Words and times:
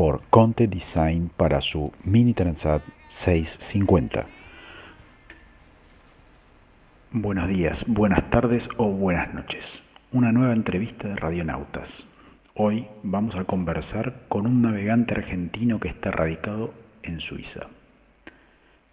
por 0.00 0.22
Conte 0.30 0.66
Design 0.66 1.30
para 1.36 1.60
su 1.60 1.92
Mini 2.04 2.32
Transat 2.32 2.82
650. 3.08 4.24
Buenos 7.12 7.48
días, 7.48 7.84
buenas 7.86 8.30
tardes 8.30 8.70
o 8.78 8.88
buenas 8.88 9.34
noches. 9.34 9.86
Una 10.10 10.32
nueva 10.32 10.54
entrevista 10.54 11.06
de 11.06 11.16
Radionautas. 11.16 12.06
Hoy 12.54 12.86
vamos 13.02 13.36
a 13.36 13.44
conversar 13.44 14.22
con 14.30 14.46
un 14.46 14.62
navegante 14.62 15.12
argentino 15.12 15.80
que 15.80 15.88
está 15.88 16.10
radicado 16.10 16.72
en 17.02 17.20
Suiza. 17.20 17.66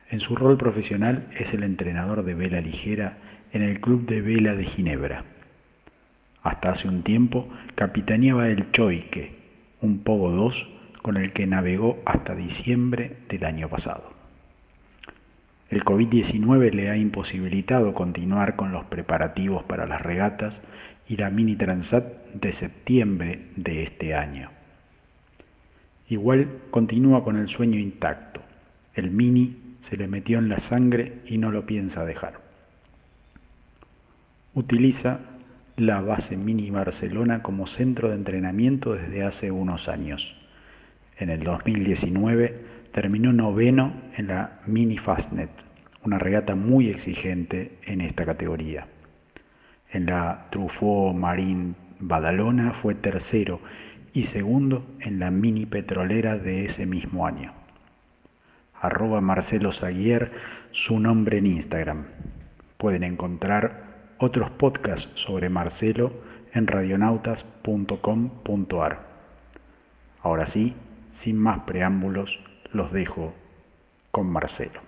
En 0.09 0.19
su 0.19 0.35
rol 0.35 0.57
profesional 0.57 1.29
es 1.39 1.53
el 1.53 1.63
entrenador 1.63 2.25
de 2.25 2.33
vela 2.33 2.59
ligera 2.59 3.17
en 3.53 3.63
el 3.63 3.79
Club 3.79 4.07
de 4.07 4.19
Vela 4.19 4.55
de 4.55 4.65
Ginebra. 4.65 5.23
Hasta 6.43 6.71
hace 6.71 6.89
un 6.89 7.03
tiempo 7.03 7.47
capitaneaba 7.75 8.49
el 8.49 8.73
Choique, 8.73 9.37
un 9.79 9.99
Pogo 9.99 10.31
2 10.31 10.73
con 11.07 11.15
el 11.15 11.31
que 11.31 11.47
navegó 11.47 12.01
hasta 12.03 12.35
diciembre 12.35 13.15
del 13.29 13.45
año 13.45 13.69
pasado. 13.69 14.11
El 15.69 15.85
COVID-19 15.85 16.73
le 16.73 16.89
ha 16.89 16.97
imposibilitado 16.97 17.93
continuar 17.93 18.57
con 18.57 18.73
los 18.73 18.83
preparativos 18.83 19.63
para 19.63 19.85
las 19.87 20.01
regatas 20.01 20.59
y 21.07 21.15
la 21.15 21.29
Mini 21.29 21.55
Transat 21.55 22.03
de 22.33 22.51
septiembre 22.51 23.45
de 23.55 23.83
este 23.83 24.15
año. 24.15 24.49
Igual 26.09 26.49
continúa 26.71 27.23
con 27.23 27.37
el 27.37 27.47
sueño 27.47 27.79
intacto. 27.79 28.41
El 28.93 29.09
Mini 29.09 29.77
se 29.79 29.95
le 29.95 30.09
metió 30.09 30.39
en 30.39 30.49
la 30.49 30.59
sangre 30.59 31.21
y 31.25 31.37
no 31.37 31.51
lo 31.53 31.65
piensa 31.65 32.03
dejar. 32.03 32.41
Utiliza 34.53 35.21
la 35.77 36.01
base 36.01 36.35
Mini 36.35 36.69
Barcelona 36.69 37.41
como 37.43 37.65
centro 37.65 38.09
de 38.09 38.15
entrenamiento 38.15 38.93
desde 38.93 39.23
hace 39.23 39.51
unos 39.51 39.87
años. 39.87 40.36
En 41.19 41.29
el 41.29 41.43
2019 41.43 42.65
terminó 42.91 43.33
noveno 43.33 43.93
en 44.15 44.27
la 44.27 44.59
Mini 44.67 44.97
Fastnet, 44.97 45.49
una 46.03 46.19
regata 46.19 46.55
muy 46.55 46.89
exigente 46.89 47.77
en 47.85 48.01
esta 48.01 48.25
categoría. 48.25 48.87
En 49.91 50.05
la 50.05 50.47
Truffaut 50.51 51.15
Marine 51.15 51.73
Badalona 51.99 52.73
fue 52.73 52.93
tercero 52.93 53.59
y 54.13 54.25
segundo 54.25 54.85
en 54.99 55.19
la 55.19 55.31
Mini 55.31 55.65
Petrolera 55.65 56.37
de 56.37 56.65
ese 56.65 56.85
mismo 56.85 57.25
año. 57.25 57.53
Arroba 58.79 59.21
Marcelo 59.21 59.71
Zaguier, 59.71 60.31
su 60.71 60.99
nombre 60.99 61.39
en 61.39 61.47
Instagram. 61.47 62.05
Pueden 62.77 63.03
encontrar 63.03 63.87
otros 64.19 64.51
podcasts 64.51 65.09
sobre 65.15 65.49
Marcelo 65.49 66.13
en 66.53 66.67
radionautas.com.ar. 66.67 69.07
Ahora 70.21 70.45
sí, 70.45 70.75
sin 71.11 71.37
más 71.37 71.61
preámbulos, 71.61 72.39
los 72.71 72.91
dejo 72.91 73.33
con 74.11 74.27
Marcelo. 74.27 74.81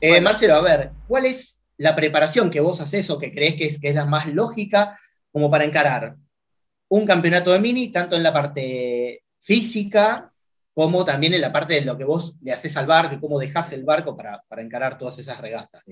Eh, 0.00 0.20
Marcelo, 0.20 0.56
a 0.56 0.62
ver, 0.62 0.90
¿cuál 1.06 1.26
es 1.26 1.60
la 1.78 1.94
preparación 1.94 2.50
que 2.50 2.60
vos 2.60 2.80
haces 2.80 3.08
o 3.10 3.18
que 3.18 3.32
crees 3.32 3.54
que 3.54 3.66
es, 3.66 3.80
que 3.80 3.88
es 3.88 3.94
la 3.94 4.04
más 4.04 4.26
lógica 4.26 4.96
como 5.30 5.50
para 5.50 5.64
encarar 5.64 6.16
un 6.88 7.06
campeonato 7.06 7.52
de 7.52 7.60
mini, 7.60 7.90
tanto 7.90 8.16
en 8.16 8.22
la 8.22 8.32
parte 8.32 9.22
física 9.38 10.32
como 10.72 11.04
también 11.04 11.32
en 11.32 11.40
la 11.40 11.52
parte 11.52 11.74
de 11.74 11.80
lo 11.80 11.96
que 11.96 12.04
vos 12.04 12.38
le 12.42 12.52
haces 12.52 12.76
al 12.76 12.86
barco 12.86 13.14
y 13.14 13.18
cómo 13.20 13.38
dejás 13.38 13.72
el 13.72 13.84
barco 13.84 14.16
para, 14.16 14.42
encarar 14.58 14.98
todas 14.98 15.18
esas 15.18 15.40
regatas? 15.40 15.82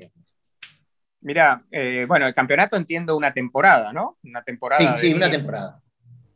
Mira, 1.22 1.64
eh, 1.70 2.04
bueno, 2.06 2.26
el 2.26 2.34
campeonato 2.34 2.76
entiendo 2.76 3.16
una 3.16 3.32
temporada, 3.32 3.92
¿no? 3.94 4.18
Una 4.22 4.42
temporada. 4.42 4.98
Sí, 4.98 5.08
sí, 5.08 5.14
una 5.14 5.30
temporada. 5.30 5.80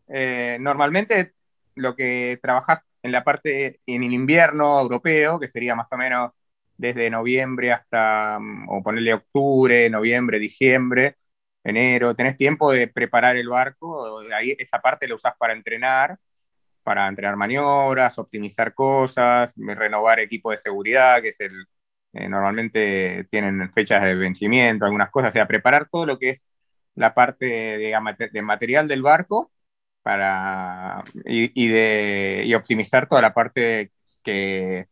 Eh, 0.08 0.56
normalmente 0.60 1.34
lo 1.78 1.96
que 1.96 2.38
trabajas 2.42 2.80
en 3.02 3.12
la 3.12 3.24
parte, 3.24 3.80
en 3.86 4.02
el 4.02 4.12
invierno 4.12 4.80
europeo, 4.80 5.38
que 5.40 5.50
sería 5.50 5.74
más 5.76 5.88
o 5.90 5.96
menos 5.96 6.32
desde 6.76 7.10
noviembre 7.10 7.72
hasta, 7.72 8.38
mm, 8.40 8.68
o 8.68 8.82
ponerle 8.82 9.14
octubre, 9.14 9.90
noviembre, 9.90 10.38
diciembre, 10.38 11.16
enero, 11.64 12.14
tenés 12.14 12.36
tiempo 12.36 12.72
de 12.72 12.88
preparar 12.88 13.36
el 13.36 13.48
barco, 13.48 14.20
ahí 14.32 14.56
esa 14.58 14.80
parte 14.80 15.08
la 15.08 15.16
usás 15.16 15.34
para 15.38 15.52
entrenar, 15.54 16.18
para 16.82 17.08
entrenar 17.08 17.36
maniobras, 17.36 18.18
optimizar 18.18 18.74
cosas, 18.74 19.52
renovar 19.56 20.20
equipo 20.20 20.50
de 20.52 20.58
seguridad, 20.58 21.22
que 21.22 21.30
es 21.30 21.40
el, 21.40 21.66
eh, 22.14 22.28
normalmente 22.28 23.26
tienen 23.30 23.72
fechas 23.72 24.02
de 24.02 24.14
vencimiento, 24.14 24.84
algunas 24.86 25.10
cosas, 25.10 25.30
o 25.30 25.32
sea, 25.34 25.46
preparar 25.48 25.88
todo 25.90 26.06
lo 26.06 26.18
que 26.18 26.30
es 26.30 26.46
la 26.94 27.14
parte 27.14 27.46
de 27.46 28.42
material 28.42 28.88
del 28.88 29.02
barco 29.02 29.52
para, 30.02 31.04
y, 31.24 31.68
de, 31.68 32.42
y 32.46 32.54
optimizar 32.54 33.08
toda 33.08 33.22
la 33.22 33.34
parte 33.34 33.92
que, 34.22 34.88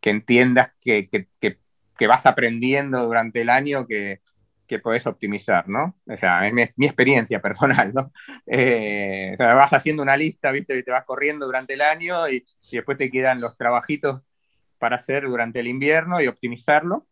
que 0.00 0.10
entiendas 0.10 0.72
que, 0.80 1.08
que, 1.08 1.28
que, 1.40 2.06
vas 2.06 2.26
aprendiendo 2.26 3.04
durante 3.04 3.40
el 3.42 3.50
año 3.50 3.86
que, 3.86 4.20
podés 4.82 5.06
optimizar, 5.06 5.68
¿no? 5.68 5.96
O 6.06 6.16
sea, 6.16 6.46
es 6.46 6.52
mi, 6.52 6.86
experiencia 6.86 7.40
personal, 7.42 7.92
¿no? 7.94 8.12
Eh, 8.46 9.32
o 9.34 9.36
sea, 9.36 9.54
vas 9.54 9.72
haciendo 9.72 10.02
una 10.02 10.16
lista, 10.16 10.50
¿viste? 10.52 10.76
Y 10.76 10.82
te 10.82 10.90
vas 10.90 11.04
corriendo 11.04 11.46
durante 11.46 11.74
el 11.74 11.82
año 11.82 12.28
y, 12.28 12.44
y, 12.70 12.76
después 12.76 12.98
te 12.98 13.10
quedan 13.10 13.40
los 13.40 13.56
trabajitos 13.56 14.22
para 14.78 14.96
hacer 14.96 15.24
durante 15.24 15.60
el 15.60 15.68
invierno 15.68 16.20
y 16.20 16.26
optimizarlo. 16.26 17.06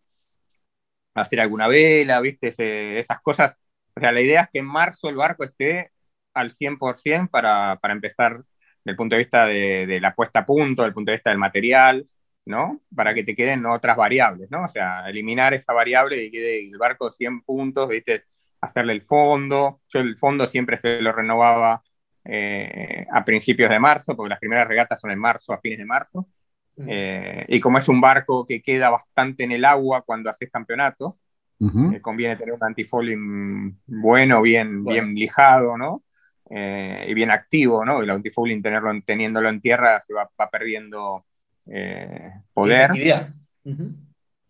Hacer 1.14 1.40
alguna 1.40 1.68
vela, 1.68 2.20
¿viste? 2.20 2.54
esas 2.98 3.20
cosas. 3.22 3.56
O 3.96 4.00
sea, 4.00 4.12
la 4.12 4.20
idea 4.20 4.42
es 4.42 4.48
que 4.52 4.58
en 4.58 4.66
marzo 4.66 5.08
el 5.08 5.16
barco 5.16 5.44
esté 5.44 5.92
al 6.34 6.50
100% 6.50 7.30
para, 7.30 7.78
para 7.80 7.94
empezar 7.94 8.44
desde 8.84 8.92
el 8.92 8.96
punto 8.96 9.16
de 9.16 9.22
vista 9.22 9.46
de, 9.46 9.98
la 10.00 10.14
puesta 10.14 10.40
a 10.40 10.46
punto, 10.46 10.82
desde 10.82 10.88
el 10.88 10.94
punto 10.94 11.10
de 11.10 11.16
vista 11.16 11.30
del 11.30 11.38
material, 11.38 12.06
¿no? 12.44 12.82
Para 12.94 13.14
que 13.14 13.24
te 13.24 13.34
queden 13.34 13.64
otras 13.64 13.96
variables, 13.96 14.50
¿no? 14.50 14.64
O 14.64 14.68
sea, 14.68 15.08
eliminar 15.08 15.54
esa 15.54 15.72
variable 15.72 16.22
y 16.22 16.30
quede 16.30 16.68
el 16.68 16.76
barco 16.76 17.10
100 17.10 17.42
puntos, 17.42 17.88
¿viste? 17.88 18.24
Hacerle 18.60 18.92
el 18.92 19.02
fondo. 19.02 19.80
Yo 19.88 20.00
el 20.00 20.18
fondo 20.18 20.46
siempre 20.48 20.76
se 20.76 21.00
lo 21.00 21.12
renovaba 21.12 21.82
eh, 22.26 23.06
a 23.10 23.24
principios 23.24 23.70
de 23.70 23.80
marzo, 23.80 24.14
porque 24.14 24.30
las 24.30 24.38
primeras 24.38 24.68
regatas 24.68 25.00
son 25.00 25.10
en 25.10 25.18
marzo, 25.18 25.54
a 25.54 25.60
fines 25.60 25.78
de 25.78 25.86
marzo. 25.86 26.28
Eh, 26.76 27.46
y 27.48 27.60
como 27.60 27.78
es 27.78 27.88
un 27.88 28.00
barco 28.00 28.44
que 28.46 28.60
queda 28.60 28.90
bastante 28.90 29.44
en 29.44 29.52
el 29.52 29.64
agua 29.64 30.02
cuando 30.02 30.28
haces 30.28 30.50
campeonato, 30.50 31.18
eh, 31.60 32.00
conviene 32.02 32.36
tener 32.36 32.52
un 32.52 32.62
antifouling 32.62 33.78
bueno, 33.86 34.42
bien, 34.42 34.84
bien 34.84 35.14
lijado, 35.14 35.78
¿no? 35.78 36.03
Eh, 36.50 37.06
y 37.08 37.14
bien 37.14 37.30
activo, 37.30 37.84
¿no? 37.84 38.02
El 38.02 38.10
antifouling 38.10 38.62
tenerlo, 38.62 38.92
teniéndolo 39.04 39.48
en 39.48 39.60
tierra 39.60 40.04
se 40.06 40.12
va, 40.12 40.28
perdiendo 40.50 41.24
eh, 41.66 42.32
poder. 42.52 42.90
efectividad. 42.90 43.34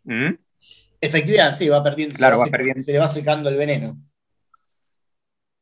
¿Mm? 0.05 0.35
Efectividad, 1.01 1.55
sí, 1.55 1.69
va 1.69 1.83
perdiendo, 1.83 2.15
claro, 2.17 2.39
se, 2.39 2.45
va 2.45 2.51
perdiendo. 2.51 2.83
se 2.83 2.93
le 2.93 2.99
va 2.99 3.09
secando 3.09 3.49
el 3.49 3.57
veneno. 3.57 3.97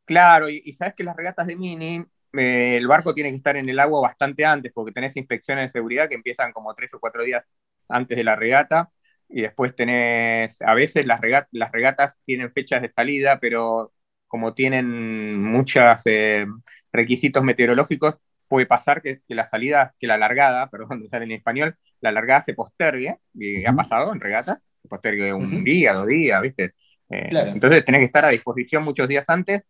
Claro, 0.04 0.48
y, 0.48 0.72
sabes 0.72 0.94
que 0.94 1.04
las 1.04 1.16
regatas 1.16 1.46
de 1.46 1.56
mini, 1.56 2.04
eh, 2.32 2.76
el 2.76 2.86
barco 2.86 3.14
tiene 3.14 3.30
que 3.30 3.36
estar 3.36 3.56
en 3.56 3.68
el 3.68 3.78
agua 3.78 4.00
bastante 4.00 4.44
antes, 4.44 4.72
porque 4.72 4.92
tenés 4.92 5.16
inspecciones 5.16 5.66
de 5.66 5.72
seguridad 5.72 6.08
que 6.08 6.14
empiezan 6.14 6.52
como 6.52 6.74
tres 6.74 6.92
o 6.94 7.00
cuatro 7.00 7.22
días 7.22 7.44
antes 7.88 8.16
de 8.16 8.24
la 8.24 8.36
regata, 8.36 8.90
y 9.28 9.42
después 9.42 9.74
tenés, 9.74 10.60
a 10.62 10.74
veces 10.74 11.06
las, 11.06 11.20
las 11.50 11.72
regatas 11.72 12.18
tienen 12.24 12.52
fechas 12.52 12.82
de 12.82 12.92
salida, 12.92 13.38
pero 13.38 13.92
como 14.32 14.54
tienen 14.54 15.42
muchos 15.42 16.00
eh, 16.06 16.46
requisitos 16.90 17.44
meteorológicos, 17.44 18.18
puede 18.48 18.64
pasar 18.64 19.02
que, 19.02 19.20
la 19.28 19.46
salida, 19.46 19.94
que 19.98 20.06
la 20.06 20.16
largada, 20.16 20.70
perdón, 20.70 21.06
sale 21.10 21.26
en 21.26 21.32
español, 21.32 21.76
la 22.00 22.12
largada 22.12 22.42
se 22.42 22.54
postergue, 22.54 23.18
y 23.34 23.66
ha 23.66 23.74
pasado 23.74 24.10
en 24.10 24.20
regatas, 24.20 24.56
se 24.80 24.88
postergue 24.88 25.34
un 25.34 25.62
día, 25.62 25.92
dos 25.92 26.06
días, 26.06 26.40
¿viste? 26.40 26.72
Eh, 27.10 27.28
entonces 27.30 27.84
tenés 27.84 27.98
que 27.98 28.06
estar 28.06 28.24
a 28.24 28.30
disposición 28.30 28.84
muchos 28.84 29.06
días 29.06 29.26
antes 29.28 29.64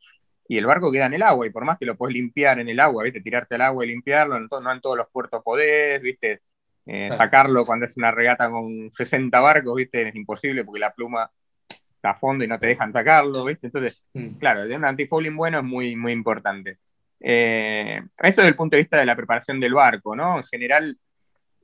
y 0.46 0.58
el 0.58 0.66
barco 0.66 0.92
queda 0.92 1.06
en 1.06 1.14
el 1.14 1.22
agua, 1.22 1.44
y 1.44 1.50
por 1.50 1.64
más 1.64 1.76
que 1.76 1.86
lo 1.86 1.96
puedes 1.96 2.14
limpiar 2.14 2.60
en 2.60 2.68
el 2.68 2.78
agua, 2.78 3.02
¿viste? 3.02 3.20
Tirarte 3.20 3.56
al 3.56 3.62
agua 3.62 3.84
y 3.84 3.88
limpiarlo, 3.88 4.38
no, 4.38 4.72
en 4.72 4.80
todos 4.80 4.96
los 4.96 5.08
puertos 5.10 5.42
podés, 5.42 6.00
¿viste? 6.00 6.42
Eh, 6.86 7.10
sacarlo 7.16 7.66
cuando 7.66 7.86
es 7.86 7.96
una 7.96 8.12
regata 8.12 8.48
con 8.48 8.92
60 8.92 9.40
barcos, 9.40 9.74
¿viste? 9.74 10.06
Es 10.08 10.14
imposible 10.14 10.64
porque 10.64 10.78
la 10.78 10.94
pluma 10.94 11.28
a 12.08 12.14
fondo 12.14 12.44
y 12.44 12.48
no 12.48 12.58
te 12.58 12.66
dejan 12.66 12.92
sacarlo, 12.92 13.44
¿viste? 13.44 13.68
Entonces, 13.68 14.04
mm. 14.14 14.38
claro, 14.38 14.62
un 14.74 14.84
antifouling 14.84 15.36
bueno 15.36 15.58
es 15.58 15.64
muy, 15.64 15.96
muy 15.96 16.12
importante. 16.12 16.78
Eh, 17.20 18.02
eso 18.18 18.40
desde 18.40 18.48
el 18.48 18.56
punto 18.56 18.76
de 18.76 18.82
vista 18.82 18.98
de 18.98 19.06
la 19.06 19.16
preparación 19.16 19.60
del 19.60 19.74
barco, 19.74 20.16
¿no? 20.16 20.38
En 20.38 20.44
general, 20.44 20.98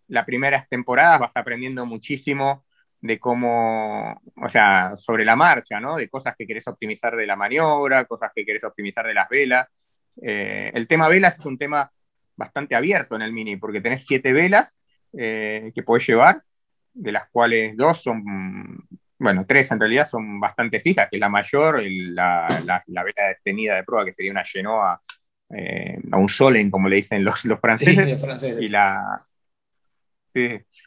las 0.09 0.25
primeras 0.25 0.69
temporadas 0.69 1.21
vas 1.21 1.33
aprendiendo 1.35 1.85
muchísimo 1.87 2.65
de 3.01 3.19
cómo, 3.19 4.21
o 4.37 4.51
sea, 4.51 4.97
sobre 4.97 5.25
la 5.25 5.37
marcha, 5.37 5.81
¿no? 5.81 5.97
De 5.97 6.09
cosas 6.09 6.35
que 6.37 6.47
querés 6.47 6.67
optimizar 6.67 7.17
de 7.17 7.27
la 7.27 7.37
maniobra, 7.37 8.05
cosas 8.05 8.33
que 8.35 8.45
querés 8.45 8.65
optimizar 8.65 9.07
de 9.07 9.15
las 9.15 9.29
velas. 9.29 9.69
Eh, 10.23 10.71
el 10.75 10.87
tema 10.89 11.09
velas 11.09 11.39
es 11.39 11.47
un 11.47 11.59
tema 11.59 11.91
bastante 12.37 12.75
abierto 12.75 13.17
en 13.17 13.23
el 13.23 13.33
Mini, 13.33 13.57
porque 13.57 13.81
tenés 13.81 14.07
siete 14.07 14.33
velas 14.33 14.77
eh, 15.17 15.73
que 15.75 15.83
podés 15.83 16.07
llevar, 16.07 16.43
de 16.93 17.13
las 17.13 17.29
cuales 17.31 17.77
dos 17.77 18.03
son, 18.03 18.87
bueno, 19.19 19.45
tres 19.47 19.71
en 19.71 19.81
realidad 19.81 20.09
son 20.09 20.39
bastante 20.39 20.81
fijas, 20.81 21.09
que 21.11 21.19
la 21.19 21.29
mayor, 21.29 21.83
la, 21.83 22.47
la, 22.87 23.03
vela 23.03 23.29
detenida 23.29 23.75
de 23.75 23.83
prueba, 23.83 24.05
que 24.05 24.15
sería 24.15 24.31
una 24.31 24.45
Genoa 24.45 25.03
eh, 25.51 25.99
a 26.13 26.17
un 26.19 26.29
Solen, 26.29 26.71
como 26.71 26.89
le 26.89 26.97
dicen 26.97 27.25
los, 27.25 27.45
los 27.45 27.61
franceses, 27.61 28.23
y 28.61 28.69
la 28.69 29.27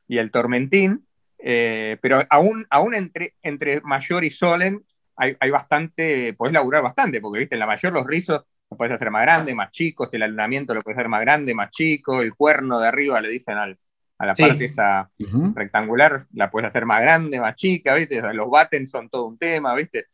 y 0.08 0.18
el 0.18 0.32
Tormentín, 0.32 1.06
eh, 1.38 1.98
pero 2.02 2.24
aún, 2.30 2.66
aún 2.70 2.94
entre, 2.94 3.36
entre 3.42 3.82
Mayor 3.82 4.24
y 4.24 4.30
Solen 4.30 4.86
hay, 5.18 5.36
hay, 5.40 5.50
bastante, 5.50 6.34
podés 6.34 6.54
laburar 6.54 6.84
bastante, 6.84 7.20
porque 7.20 7.40
viste, 7.40 7.56
en 7.56 7.60
la 7.60 7.66
Mayor 7.66 7.92
los 7.92 8.08
rizos 8.08 8.44
lo 8.70 8.78
puedes 8.78 8.94
hacer 8.94 9.12
más 9.12 9.24
grande, 9.24 9.54
más 9.54 9.72
chicos, 9.72 10.08
el 10.14 10.24
alunamiento 10.24 10.74
lo 10.74 10.82
puedes 10.82 10.98
hacer 10.98 11.10
más 11.10 11.20
grande, 11.20 11.54
más 11.54 11.70
chico, 11.72 12.22
el 12.22 12.34
cuerno 12.34 12.80
de 12.80 12.88
arriba 12.88 13.20
le 13.20 13.30
dicen 13.30 13.58
al, 13.58 13.78
a 14.22 14.26
la 14.28 14.36
parte 14.36 14.66
esa 14.66 15.10
rectangular, 15.56 16.26
la 16.34 16.52
puedes 16.52 16.70
hacer 16.70 16.86
más 16.86 17.02
grande, 17.02 17.40
más 17.40 17.56
chica, 17.56 17.96
¿viste? 17.96 18.22
los 18.34 18.52
battens 18.52 18.92
son 18.92 19.10
todo 19.10 19.26
un 19.26 19.36
tema, 19.36 19.74
¿viste? 19.74 20.06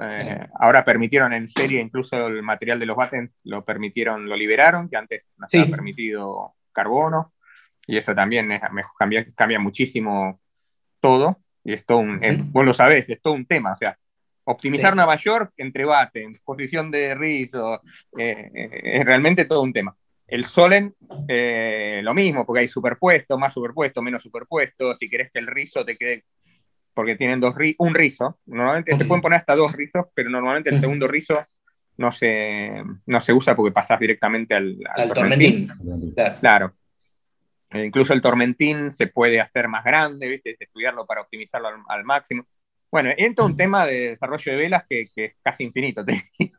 Eh, 0.00 0.46
ahora 0.60 0.84
permitieron 0.84 1.32
en 1.32 1.48
serie, 1.48 1.80
incluso 1.80 2.28
el 2.28 2.44
material 2.44 2.78
de 2.78 2.86
los 2.86 2.96
battens 2.96 3.40
lo 3.42 3.64
permitieron, 3.64 4.28
lo 4.28 4.36
liberaron, 4.36 4.88
que 4.88 4.96
antes 4.96 5.24
no 5.36 5.46
estaba 5.46 5.66
permitido 5.66 6.54
carbono, 6.70 7.32
y 7.88 7.96
eso 7.96 8.14
también 8.14 8.48
cambia, 8.96 9.26
cambia 9.34 9.58
muchísimo 9.58 10.40
todo, 11.00 11.40
y 11.64 11.72
es 11.72 11.84
todo 11.84 11.98
un, 11.98 12.20
vos 12.52 12.64
lo 12.64 12.72
sabés, 12.72 13.08
es 13.08 13.20
todo 13.20 13.34
un 13.34 13.46
tema, 13.46 13.72
o 13.72 13.78
sea, 13.78 13.98
optimizar 14.44 14.92
una 14.92 15.06
mayor 15.06 15.52
entre 15.56 15.84
battens, 15.84 16.38
posición 16.38 16.88
de 16.92 17.16
rizo, 17.16 17.82
eh, 18.16 18.48
eh, 18.54 18.80
es 18.84 19.04
realmente 19.04 19.44
todo 19.44 19.62
un 19.62 19.72
tema. 19.72 19.96
El 20.28 20.44
Solen, 20.46 20.94
eh, 21.28 22.00
lo 22.02 22.12
mismo, 22.12 22.44
porque 22.44 22.60
hay 22.60 22.68
superpuesto, 22.68 23.38
más 23.38 23.54
superpuesto, 23.54 24.02
menos 24.02 24.22
superpuesto. 24.22 24.96
Si 24.96 25.08
querés 25.08 25.30
que 25.30 25.38
el 25.38 25.46
rizo 25.46 25.84
te 25.84 25.96
quede, 25.96 26.24
porque 26.94 27.14
tienen 27.14 27.40
dos 27.40 27.54
un 27.78 27.94
rizo. 27.94 28.38
Normalmente 28.46 28.96
se 28.96 29.04
pueden 29.04 29.22
poner 29.22 29.38
hasta 29.38 29.54
dos 29.54 29.72
rizos, 29.72 30.06
pero 30.14 30.30
normalmente 30.30 30.70
el 30.70 30.80
segundo 30.80 31.06
rizo 31.06 31.46
no 31.98 32.12
se, 32.12 32.82
no 33.06 33.20
se 33.20 33.32
usa 33.32 33.54
porque 33.54 33.72
pasás 33.72 34.00
directamente 34.00 34.54
al, 34.54 34.78
tormentín. 35.14 35.68
Claro. 36.40 36.74
E 37.70 37.84
incluso 37.84 38.12
el 38.12 38.22
tormentín 38.22 38.92
se 38.92 39.08
puede 39.08 39.40
hacer 39.40 39.68
más 39.68 39.84
grande, 39.84 40.28
¿viste? 40.28 40.56
estudiarlo 40.58 41.06
para 41.06 41.22
optimizarlo 41.22 41.68
al, 41.88 42.04
máximo. 42.04 42.46
Bueno, 42.90 43.10
entra 43.16 43.44
un 43.44 43.56
tema 43.56 43.86
de 43.86 44.10
desarrollo 44.10 44.52
de 44.52 44.58
velas 44.58 44.84
que, 44.88 45.08
es 45.14 45.36
casi 45.42 45.64
infinito. 45.64 46.04
sí, 46.38 46.52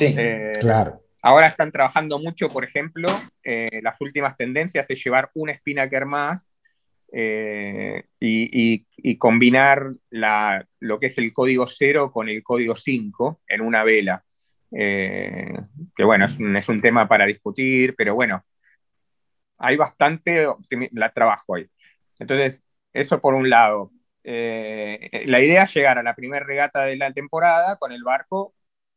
eh, 0.00 0.52
claro. 0.60 1.02
Ahora 1.24 1.46
están 1.46 1.70
trabajando 1.70 2.18
mucho, 2.18 2.48
por 2.48 2.64
ejemplo, 2.64 3.08
eh, 3.44 3.80
las 3.80 4.00
últimas 4.00 4.36
tendencias 4.36 4.88
de 4.88 4.96
llevar 4.96 5.30
un 5.34 5.50
spinnaker 5.54 6.04
más 6.04 6.44
eh, 7.12 8.06
y, 8.18 9.16
combinar 9.18 9.92
lo 10.10 10.98
que 10.98 11.06
es 11.06 11.18
el 11.18 11.32
código 11.32 11.68
0 11.68 12.10
con 12.10 12.28
el 12.28 12.42
código 12.42 12.74
5 12.74 13.40
en 13.46 13.60
una 13.60 13.84
vela. 13.84 14.24
Eh, 14.72 15.54
que 15.94 16.02
bueno, 16.02 16.26
es 16.26 16.68
un, 16.68 16.80
tema 16.80 17.06
para 17.06 17.26
discutir, 17.26 17.94
pero 17.96 18.14
bueno, 18.16 18.44
hay 19.58 19.76
bastante 19.76 20.44
trabajo 21.14 21.54
ahí. 21.54 21.68
Entonces, 22.18 22.62
eso 22.92 23.20
por 23.20 23.34
un 23.34 23.48
lado. 23.48 23.92
la 24.24 25.40
idea 25.40 25.64
es 25.64 25.74
llegar 25.74 25.98
a 25.98 26.02
la 26.02 26.16
primera 26.16 26.44
regata 26.44 26.84
de 26.84 26.96
la 26.96 27.12
temporada 27.12 27.76
con 27.76 27.92
el 27.92 28.02
barco 28.02 28.54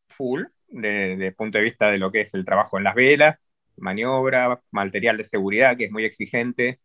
full, 0.10 0.46
desde 0.68 1.28
el 1.28 1.36
punto 1.36 1.58
de 1.58 1.64
vista 1.64 1.92
de 1.92 1.98
lo 1.98 2.12
que 2.12 2.22
es 2.22 2.34
el 2.34 2.46
trabajo 2.46 2.78
en 2.78 2.84
las 2.84 2.96
velas, 2.96 3.38
maniobra, 3.78 4.62
material 4.72 5.18
de 5.18 5.24
seguridad, 5.24 5.78
que 5.78 5.86
es 5.86 5.92
muy 5.92 6.06
exigente. 6.06 6.80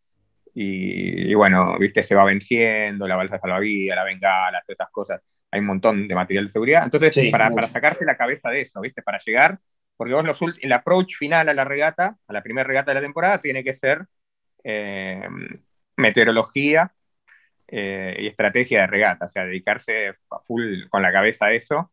Y, 0.53 1.33
bueno, 1.33 1.77
viste, 1.79 2.03
se 2.03 2.15
va 2.15 2.25
venciendo, 2.25 3.07
la 3.07 3.15
balsa 3.15 3.39
salvavidas, 3.39 3.95
la 3.95 4.03
bengala, 4.03 4.61
todas 4.61 4.79
esas 4.79 4.91
cosas. 4.91 5.21
Hay 5.49 5.61
un 5.61 5.67
montón 5.67 6.07
de 6.07 6.15
material 6.15 6.45
de 6.45 6.51
seguridad. 6.51 6.83
Entonces, 6.83 7.29
para, 7.31 7.49
para, 7.51 7.67
sacarte 7.67 8.05
la 8.05 8.17
cabeza 8.17 8.49
de 8.49 8.61
eso, 8.61 8.81
viste, 8.81 9.01
para 9.01 9.19
llegar, 9.19 9.59
porque 9.95 10.13
vos 10.13 10.25
los, 10.25 10.39
el 10.59 10.73
approach 10.73 11.15
final 11.15 11.47
a 11.47 11.53
la 11.53 11.63
regata, 11.63 12.17
a 12.27 12.33
la 12.33 12.41
primera 12.43 12.67
regata 12.67 12.91
de 12.91 12.95
la 12.95 13.01
temporada, 13.01 13.37
tiene 13.37 13.63
que 13.63 13.75
ser 13.75 14.05
eh, 14.63 15.27
meteorología 15.95 16.93
eh, 17.67 18.17
y 18.19 18.27
estrategia 18.27 18.81
de 18.81 18.87
regata, 18.87 19.25
o 19.27 19.29
sea, 19.29 19.45
dedicarse 19.45 20.09
a 20.29 20.39
full 20.45 20.87
con 20.89 21.01
la 21.01 21.13
cabeza 21.13 21.45
a 21.45 21.53
eso 21.53 21.91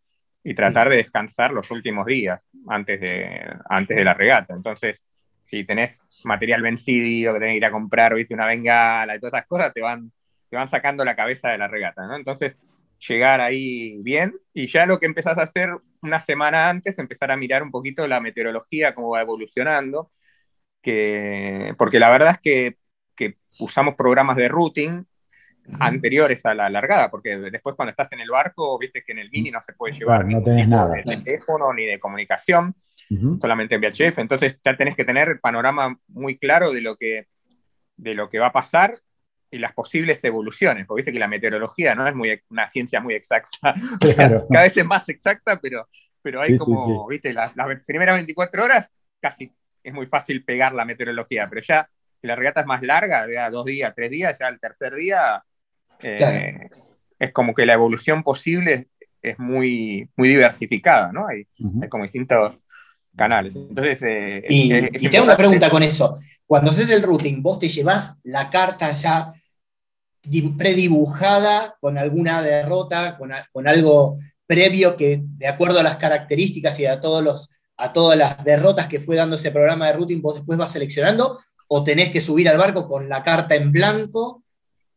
y 0.49 0.55
tratar 0.55 0.89
de 0.89 0.97
descansar 0.97 1.53
los 1.53 1.71
últimos 1.71 2.07
días 2.07 2.43
antes 2.69 2.99
de, 3.03 3.55
antes 3.69 3.95
de 3.95 4.03
la 4.03 4.15
regata. 4.15 4.55
Entonces, 4.55 5.05
si 5.45 5.63
tenés 5.65 6.09
material 6.25 6.63
vencido, 6.63 7.35
que 7.35 7.39
tenés 7.39 7.53
que 7.53 7.59
ir 7.59 7.65
a 7.67 7.71
comprar, 7.71 8.15
viste, 8.15 8.33
una 8.33 8.47
bengala 8.47 9.15
y 9.15 9.21
todas 9.21 9.35
esas 9.35 9.47
cosas, 9.47 9.75
te 9.75 9.83
van, 9.83 10.11
te 10.49 10.57
van 10.57 10.71
sacando 10.71 11.05
la 11.05 11.15
cabeza 11.15 11.51
de 11.51 11.59
la 11.59 11.69
regata, 11.69 12.07
¿no? 12.07 12.17
Entonces, 12.17 12.57
llegar 13.07 13.43
ahí 13.43 13.99
bien 13.99 14.37
y 14.55 14.69
ya 14.69 14.87
lo 14.87 14.99
que 14.99 15.05
empezás 15.05 15.37
a 15.37 15.43
hacer 15.43 15.69
una 16.01 16.23
semana 16.23 16.71
antes, 16.71 16.99
empezar 16.99 17.31
a 17.31 17.37
mirar 17.37 17.63
un 17.63 17.71
poquito 17.71 18.09
la 18.09 18.21
meteorología, 18.21 18.95
cómo 18.95 19.11
va 19.11 19.21
evolucionando, 19.21 20.11
que, 20.81 21.75
porque 21.77 22.01
la 22.01 22.09
verdad 22.09 22.31
es 22.31 22.41
que, 22.41 22.77
que 23.15 23.37
usamos 23.61 23.97
programas 23.97 24.39
de 24.39 24.49
routing 24.49 25.07
anteriores 25.79 26.45
a 26.45 26.55
la 26.55 26.71
largada, 26.71 27.11
porque 27.11 27.37
después 27.37 27.77
cuando 27.77 27.91
estás 27.91 28.11
en 28.13 28.21
el 28.21 28.31
barco, 28.31 28.79
viste 28.79 29.03
que 29.05 29.13
en 29.13 29.19
el 29.19 29.31
mini 29.31 29.51
no 29.51 29.63
se 29.65 29.73
puede 29.73 29.95
llevar 29.95 30.27
no 30.27 30.43
tenés 30.43 30.69
nada. 30.69 30.95
de 30.95 31.03
teléfono 31.03 31.73
ni 31.73 31.87
de 31.87 31.99
comunicación, 31.99 32.75
solamente 33.41 33.75
en 33.75 33.81
VHF, 33.81 34.19
entonces 34.19 34.59
ya 34.65 34.77
tenés 34.77 34.95
que 34.95 35.05
tener 35.05 35.29
el 35.29 35.41
panorama 35.41 35.99
muy 36.09 36.39
claro 36.39 36.73
de 36.73 36.83
lo 36.83 36.97
que, 36.97 37.27
de 37.97 38.15
lo 38.15 38.29
que 38.29 38.39
va 38.39 38.49
a 38.49 38.53
pasar 38.53 38.99
y 39.51 39.59
las 39.59 39.73
posibles 39.73 40.23
evoluciones, 40.25 40.87
porque 40.87 41.01
viste 41.01 41.13
que 41.13 41.19
la 41.19 41.29
meteorología 41.29 41.95
no 41.95 42.07
es 42.07 42.15
muy, 42.15 42.39
una 42.51 42.69
ciencia 42.69 43.01
muy 43.01 43.15
exacta, 43.15 43.75
cada 44.51 44.63
vez 44.63 44.77
es 44.77 44.85
más 44.85 45.09
exacta, 45.09 45.59
pero, 45.61 45.89
pero 46.21 46.43
hay 46.43 46.57
como, 46.57 47.07
viste, 47.09 47.33
las, 47.33 47.53
primeras 47.87 48.17
24 48.17 48.65
horas 48.65 48.89
casi 49.21 49.53
es 49.83 49.95
muy 49.95 50.07
fácil 50.07 50.45
pegar 50.45 50.75
la 50.75 50.85
meteorología, 50.85 51.47
pero 51.49 51.63
ya 51.63 51.89
si 52.21 52.27
la 52.27 52.37
regata 52.37 52.61
es 52.61 52.67
más 52.67 52.83
larga, 52.83 53.27
ya 53.33 53.49
dos 53.49 53.65
días, 53.65 53.95
tres 53.95 54.11
días, 54.11 54.37
ya 54.39 54.49
el 54.49 54.61
tercer 54.61 54.95
día 54.95 55.43
eh, 56.03 56.69
es 57.19 57.33
como 57.33 57.55
que 57.55 57.67
la 57.67 57.75
evolución 57.75 58.23
posible 58.23 58.89
es 59.23 59.39
muy, 59.39 60.09
muy 60.17 60.29
diversificada, 60.29 61.13
¿no? 61.13 61.27
Hay, 61.27 61.47
como 61.89 62.05
distintos 62.05 62.55
canales. 63.17 63.57
Entonces, 63.57 63.99
eh, 64.03 64.45
y, 64.49 65.09
te 65.09 65.17
hago 65.17 65.27
una 65.27 65.37
pregunta 65.37 65.71
con 65.71 65.83
eso. 65.83 66.15
Cuando 66.47 66.71
haces 66.71 66.91
el 66.91 67.03
routing, 67.03 67.43
¿vos 67.43 67.59
te 67.59 67.69
llevas 67.69 68.21
la 68.23 68.49
carta 68.49 68.93
ya 68.93 69.33
predibujada 70.57 71.77
con 71.81 71.99
alguna 71.99 72.43
derrota, 72.43 73.17
con, 73.17 73.31
con, 73.53 73.67
algo 73.67 74.15
previo 74.47 74.97
que, 74.97 75.21
de 75.23 75.49
acuerdo 75.49 75.81
a 75.81 75.83
las 75.83 75.97
características 75.97 76.79
y 76.81 76.87
a, 76.87 77.01
todos 77.01 77.23
los, 77.23 77.51
a 77.77 77.93
todas 77.93 78.17
las 78.19 78.43
derrotas 78.45 78.89
que 78.89 79.01
fue 79.01 79.17
dando 79.17 79.37
ese 79.37 79.51
programa 79.51 79.87
de 79.87 79.95
routing, 79.95 80.23
vos 80.23 80.37
después 80.37 80.59
vas 80.59 80.73
seleccionando? 80.73 81.39
¿O 81.67 81.85
tenés 81.85 82.11
que 82.11 82.21
subir 82.21 82.49
al 82.49 82.59
barco 82.59 82.89
con 82.89 83.09
la 83.09 83.23
carta 83.23 83.55
en 83.55 83.73
blanco 83.73 84.43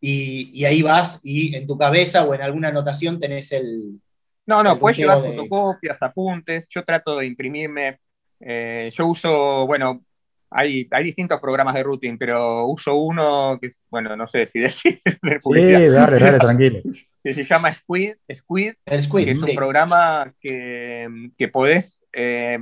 y, 0.02 0.66
ahí 0.66 0.82
vas 0.82 1.20
y 1.24 1.56
en 1.56 1.68
tu 1.68 1.78
cabeza 1.78 2.24
o 2.26 2.34
en 2.34 2.42
alguna 2.42 2.70
anotación 2.70 3.20
tenés 3.20 3.52
el... 3.52 4.02
No, 4.48 4.64
no, 4.64 4.80
puedes 4.80 4.98
llevar 4.98 5.22
fotocopias, 5.22 6.02
apuntes, 6.02 6.68
yo 6.68 6.84
trato 6.84 7.20
de 7.20 7.28
imprimirme, 7.28 8.00
eh, 8.40 8.92
yo 8.94 9.06
uso, 9.06 9.68
bueno, 9.68 10.04
hay, 10.50 10.88
hay 10.92 11.04
distintos 11.04 11.40
programas 11.40 11.76
de 11.76 11.84
routing, 11.84 12.18
pero 12.18 12.66
uso 12.66 12.96
uno 12.96 13.60
que, 13.62 13.76
bueno, 13.90 14.16
no 14.18 14.28
sé 14.28 14.48
si 14.48 14.60
decir. 14.60 15.00
sí, 15.04 15.72
dale, 15.72 15.90
dale, 15.90 16.40
tranquilo. 16.40 16.82
Que 17.24 17.36
se 17.36 17.46
llama 17.46 17.72
Squid, 17.72 18.16
Squid, 18.36 18.74
el 18.86 19.04
Squid 19.04 19.26
que 19.26 19.32
es 19.32 19.44
un 19.44 19.56
programa 19.56 20.34
que, 20.42 21.30
que 21.38 21.48
podés, 21.48 22.00
eh, 22.12 22.60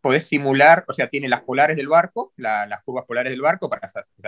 podés 0.00 0.26
simular, 0.26 0.86
o 0.88 0.94
sea, 0.94 1.08
tiene 1.08 1.28
las 1.28 1.42
polares 1.42 1.76
del 1.76 1.88
barco, 1.88 2.32
las 2.36 2.82
curvas 2.84 3.04
polares 3.04 3.30
del 3.30 3.42
barco, 3.42 3.68
para, 3.68 3.88
o 3.88 4.22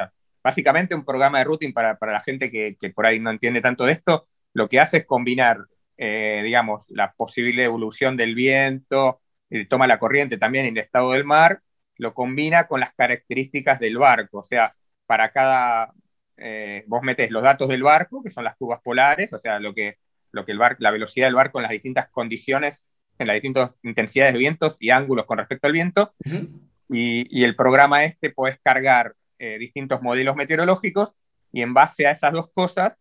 básicamente 0.44 0.94
un 0.94 1.06
programa 1.06 1.38
de 1.38 1.44
routing 1.44 1.72
para, 1.72 1.98
la 2.00 2.20
gente 2.20 2.50
que, 2.50 2.76
por 2.94 3.06
ahí 3.06 3.18
no 3.18 3.30
entiende 3.30 3.62
tanto 3.62 3.86
de 3.86 3.92
esto, 3.92 4.28
lo 4.52 4.68
que 4.68 4.78
hace 4.78 4.98
es 4.98 5.06
combinar, 5.06 5.66
eh, 5.96 6.42
digamos, 6.44 6.84
la 6.88 7.14
posible 7.14 7.64
evolución 7.64 8.16
del 8.16 8.34
viento, 8.34 9.22
y 9.48 9.64
toma 9.66 9.86
la 9.86 9.98
corriente 9.98 10.36
también 10.36 10.66
en 10.66 10.76
el 10.76 10.84
estado 10.84 11.12
del 11.12 11.24
mar, 11.24 11.62
lo 11.96 12.12
combina 12.12 12.66
con 12.66 12.80
las 12.80 12.92
características 12.94 13.80
del 13.80 13.96
barco, 13.96 14.40
o 14.40 14.44
sea, 14.44 14.74
para 15.06 15.30
cada, 15.32 15.92
eh, 16.36 16.84
vos 16.88 17.02
metes 17.02 17.30
los 17.30 17.42
datos 17.42 17.68
del 17.68 17.82
barco, 17.82 18.22
que 18.22 18.30
son 18.30 18.44
las 18.44 18.56
curvas 18.56 18.80
polares, 18.82 19.32
o 19.32 19.38
sea, 19.38 19.58
lo 19.60 19.74
que, 19.74 19.96
lo 20.30 20.44
que 20.44 20.52
el 20.52 20.58
la 20.78 20.90
velocidad 20.90 21.26
del 21.26 21.36
barco 21.36 21.58
en 21.58 21.62
las 21.62 21.72
distintas 21.72 22.10
condiciones, 22.10 22.84
en 23.18 23.28
las 23.28 23.34
distintas 23.34 23.70
intensidades 23.82 24.34
de 24.34 24.38
vientos 24.40 24.76
y 24.78 24.90
ángulos 24.90 25.24
con 25.24 25.38
respecto 25.38 25.66
al 25.66 25.72
viento, 25.72 26.12
Y, 26.90 27.44
el 27.44 27.56
programa 27.56 28.04
este 28.04 28.30
puedes 28.30 28.58
cargar 28.60 29.14
eh, 29.44 29.58
distintos 29.58 30.02
modelos 30.02 30.36
meteorológicos 30.36 31.10
y 31.52 31.62
en 31.62 31.74
base 31.74 32.06
a 32.06 32.12
esas 32.12 32.32
dos 32.32 32.50
cosas 32.52 32.94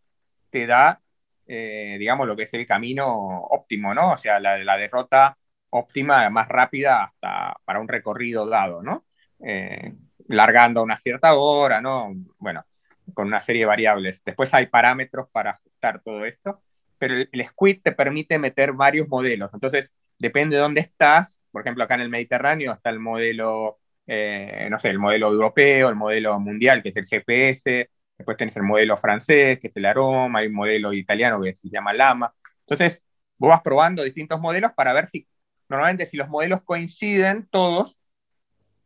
te 0.50 0.68
da, 0.68 1.02
eh, 1.48 1.96
digamos, 2.00 2.28
lo 2.28 2.36
que 2.36 2.44
es 2.44 2.54
el 2.54 2.68
camino 2.68 3.08
óptimo, 3.50 3.94
¿no? 3.94 4.12
O 4.14 4.18
sea, 4.18 4.40
la, 4.40 4.58
la 4.58 4.78
derrota 4.78 5.38
óptima, 5.70 6.30
más 6.30 6.48
rápida 6.48 7.04
hasta 7.06 7.56
para 7.66 7.80
un 7.80 7.88
recorrido 7.88 8.48
dado, 8.48 8.84
¿no? 8.84 9.06
Eh, 9.40 9.94
largando 10.28 10.80
a 10.82 10.84
una 10.84 11.00
cierta 11.00 11.34
hora, 11.36 11.82
¿no? 11.82 12.14
Bueno, 12.38 12.66
con 13.14 13.28
una 13.28 13.42
serie 13.42 13.62
de 13.62 13.66
variables. 13.68 14.22
Después 14.24 14.54
hay 14.54 14.68
parámetros 14.68 15.28
para 15.32 15.52
ajustar 15.52 16.02
todo 16.02 16.26
esto, 16.26 16.62
pero 16.98 17.16
el, 17.16 17.48
Squid 17.50 17.82
te 17.84 17.92
permite 17.92 18.40
meter 18.40 18.74
varios 18.74 19.08
modelos. 19.10 19.52
Entonces, 19.54 19.92
depende 20.20 20.56
de 20.56 20.62
dónde 20.62 20.82
estás. 20.82 21.42
Por 21.52 21.62
ejemplo, 21.62 21.84
acá 21.84 21.96
en 21.96 22.02
el 22.02 22.10
Mediterráneo 22.10 22.74
está 22.74 22.90
el 22.90 23.00
modelo, 23.00 23.80
eh, 24.08 24.68
no 24.70 24.80
sé, 24.80 24.90
el 24.90 25.00
modelo 25.00 25.32
europeo, 25.32 25.90
el 25.90 25.96
modelo 25.96 26.40
mundial, 26.40 26.82
que 26.84 26.90
es 26.90 26.96
el 26.96 27.06
GPS. 27.06 27.90
Después 28.18 28.38
tenés 28.38 28.56
el 28.56 28.64
modelo 28.64 28.98
francés, 28.98 29.60
que 29.60 29.68
es 29.68 29.76
el 29.78 29.86
Aroma. 29.86 30.40
Hay 30.40 30.48
un 30.48 30.54
modelo 30.54 30.94
italiano 30.94 31.42
que 31.42 31.56
se 31.56 31.70
llama 31.70 31.94
Lama. 31.94 32.34
Entonces, 32.68 33.04
vos 33.38 33.50
vas 33.50 33.62
probando 33.62 34.04
distintos 34.04 34.40
modelos 34.40 34.72
para 34.74 34.94
ver 34.94 35.10
si, 35.10 35.28
normalmente, 35.70 36.06
si 36.08 36.18
los 36.18 36.30
modelos 36.30 36.62
coinciden 36.64 37.48
todos, 37.50 37.98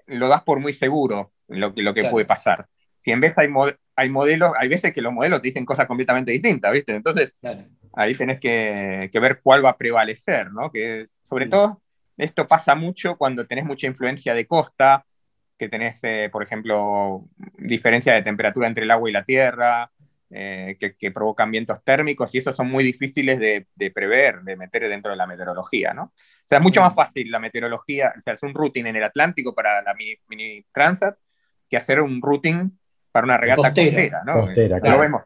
lo 0.06 0.28
das 0.28 0.44
por 0.44 0.60
muy 0.60 0.74
seguro 0.74 1.34
lo, 1.48 1.74
lo 1.76 1.94
que 1.94 2.06
puede 2.06 2.26
pasar. 2.26 2.68
Si 2.98 3.12
en 3.12 3.20
vez 3.20 3.34
hay, 3.38 3.50
hay 3.96 4.10
modelos, 4.10 4.52
hay 4.58 4.68
veces 4.68 4.94
que 4.94 5.02
los 5.02 5.14
modelos 5.14 5.42
te 5.42 5.50
dicen 5.50 5.66
cosas 5.66 5.86
completamente 5.86 6.32
distintas, 6.32 6.72
¿viste? 6.72 6.96
Entonces, 6.96 7.34
ahí 7.94 8.16
tenés 8.16 8.40
que, 8.40 9.10
ver 9.14 9.40
cuál 9.42 9.64
va 9.64 9.72
a 9.72 9.78
prevalecer, 9.78 10.52
¿no? 10.52 10.72
Que 10.72 11.08
sobre 11.24 11.48
todo, 11.48 11.82
esto 12.18 12.48
pasa 12.48 12.76
mucho 12.76 13.16
cuando 13.16 13.46
tenés 13.46 13.66
mucha 13.66 13.88
influencia 13.88 14.34
de 14.34 14.48
costa, 14.48 15.06
que 15.58 15.70
tenés, 15.70 16.00
eh, 16.04 16.30
por 16.32 16.44
ejemplo, 16.44 17.26
diferencia 17.58 18.14
de 18.14 18.22
temperatura 18.22 18.68
entre 18.68 18.84
el 18.84 18.92
agua 18.92 19.10
y 19.10 19.14
la 19.14 19.24
tierra, 19.24 19.92
eh, 20.30 20.78
que, 20.78 21.12
provocan 21.12 21.52
vientos 21.52 21.84
térmicos, 21.84 22.34
y 22.34 22.40
esos 22.40 22.56
son 22.56 22.68
muy 22.68 22.84
difíciles 22.84 23.40
de, 23.40 23.92
prever, 23.92 24.42
de 24.42 24.58
meter 24.58 24.90
dentro 24.90 25.12
de 25.12 25.18
la 25.18 25.26
meteorología, 25.26 25.94
¿no? 25.94 26.04
O 26.04 26.48
sea, 26.48 26.58
es 26.58 26.64
mucho 26.64 26.82
más 26.82 26.94
fácil 26.94 27.32
la 27.32 27.40
meteorología, 27.40 28.14
o 28.18 28.22
sea, 28.22 28.34
hacer 28.34 28.50
un 28.50 28.56
routing 28.56 28.88
en 28.88 28.98
el 28.98 29.04
Atlántico 29.04 29.56
para 29.56 29.82
la 29.82 29.94
mini, 29.94 30.66
Transat 30.74 31.18
que 31.70 31.78
hacer 31.78 32.02
un 32.02 32.22
routing 32.22 32.78
para 33.12 33.26
una 33.26 33.38
regata 33.38 33.74
costera, 33.74 34.24
¿no? 34.26 34.48
Lo 34.48 35.00
vemos. 35.00 35.24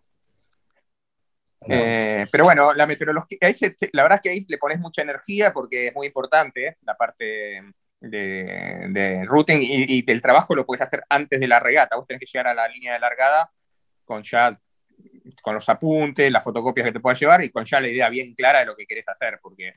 Eh, 1.67 2.25
pero 2.31 2.45
bueno, 2.45 2.73
la 2.73 2.87
meteorología, 2.87 3.37
la 3.93 4.03
verdad 4.03 4.15
es 4.17 4.21
que 4.21 4.29
ahí 4.29 4.45
le 4.47 4.57
pones 4.57 4.79
mucha 4.79 5.03
energía 5.03 5.53
porque 5.53 5.87
es 5.87 5.95
muy 5.95 6.07
importante 6.07 6.77
la 6.81 6.95
parte 6.95 7.61
de, 7.99 9.23
routing 9.27 9.61
y, 9.61 9.99
y, 9.99 10.03
el 10.07 10.21
trabajo 10.21 10.55
lo 10.55 10.65
puedes 10.65 10.81
hacer 10.81 11.03
antes 11.07 11.39
de 11.39 11.47
la 11.47 11.59
regata. 11.59 11.97
Vos 11.97 12.07
tenés 12.07 12.21
que 12.21 12.25
llegar 12.25 12.47
a 12.47 12.55
la 12.55 12.67
línea 12.67 12.93
de 12.93 12.99
largada 12.99 13.51
con 14.05 14.23
ya 14.23 14.59
con 15.41 15.55
los 15.55 15.67
apuntes, 15.69 16.31
las 16.31 16.43
fotocopias 16.43 16.85
que 16.85 16.93
te 16.93 16.99
puedas 16.99 17.19
llevar 17.19 17.43
y 17.43 17.49
con 17.49 17.65
ya 17.65 17.79
la 17.79 17.89
idea 17.89 18.09
bien 18.09 18.33
clara 18.33 18.59
de 18.59 18.65
lo 18.65 18.75
que 18.75 18.85
querés 18.85 19.07
hacer, 19.07 19.39
porque 19.41 19.75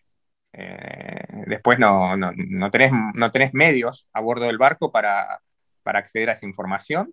eh, 0.52 1.44
después 1.46 1.78
no, 1.78 2.16
no, 2.16 2.32
no, 2.34 2.70
tenés, 2.70 2.92
no 3.14 3.30
tenés 3.30 3.54
medios 3.54 4.08
a 4.12 4.20
bordo 4.20 4.46
del 4.46 4.58
barco 4.58 4.92
para, 4.92 5.40
para 5.82 5.98
acceder 6.00 6.30
a 6.30 6.34
esa 6.34 6.46
información. 6.46 7.12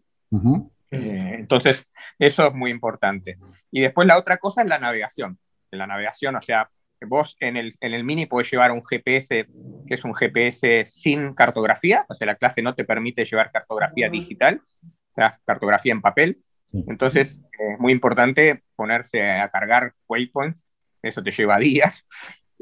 Eh, 0.92 1.36
entonces, 1.40 1.86
eso 2.20 2.48
es 2.48 2.54
muy 2.54 2.70
importante. 2.70 3.38
Y 3.72 3.82
después 3.82 4.08
la 4.08 4.18
otra 4.18 4.38
cosa 4.38 4.62
es 4.62 4.68
la 4.68 4.80
navegación. 4.80 5.40
La 5.72 5.88
navegación, 5.88 6.36
o 6.36 6.42
sea, 6.42 6.70
vos 7.08 7.36
en 7.40 7.58
el, 7.58 7.76
en 7.80 7.94
el 7.94 8.04
Mini 8.04 8.26
podés 8.26 8.52
llevar 8.52 8.72
un 8.72 8.84
GPS 8.84 9.48
que 9.88 9.96
es 9.96 10.04
un 10.04 10.14
GPS 10.14 10.86
sin 10.86 11.34
cartografía, 11.34 12.06
o 12.08 12.14
sea, 12.14 12.28
la 12.28 12.36
clase 12.36 12.62
no 12.62 12.76
te 12.76 12.84
permite 12.84 13.26
llevar 13.26 13.52
cartografía 13.52 14.10
digital, 14.10 14.62
o 14.84 15.16
sea, 15.16 15.40
cartografía 15.46 15.94
en 15.94 16.02
papel. 16.02 16.42
Entonces, 16.74 17.40
es 17.60 17.80
muy 17.80 17.92
importante 17.92 18.64
ponerse 18.76 19.30
a 19.30 19.50
cargar 19.50 19.94
waypoints, 20.08 20.66
eso 21.02 21.22
te 21.24 21.32
lleva 21.32 21.58
días. 21.60 22.06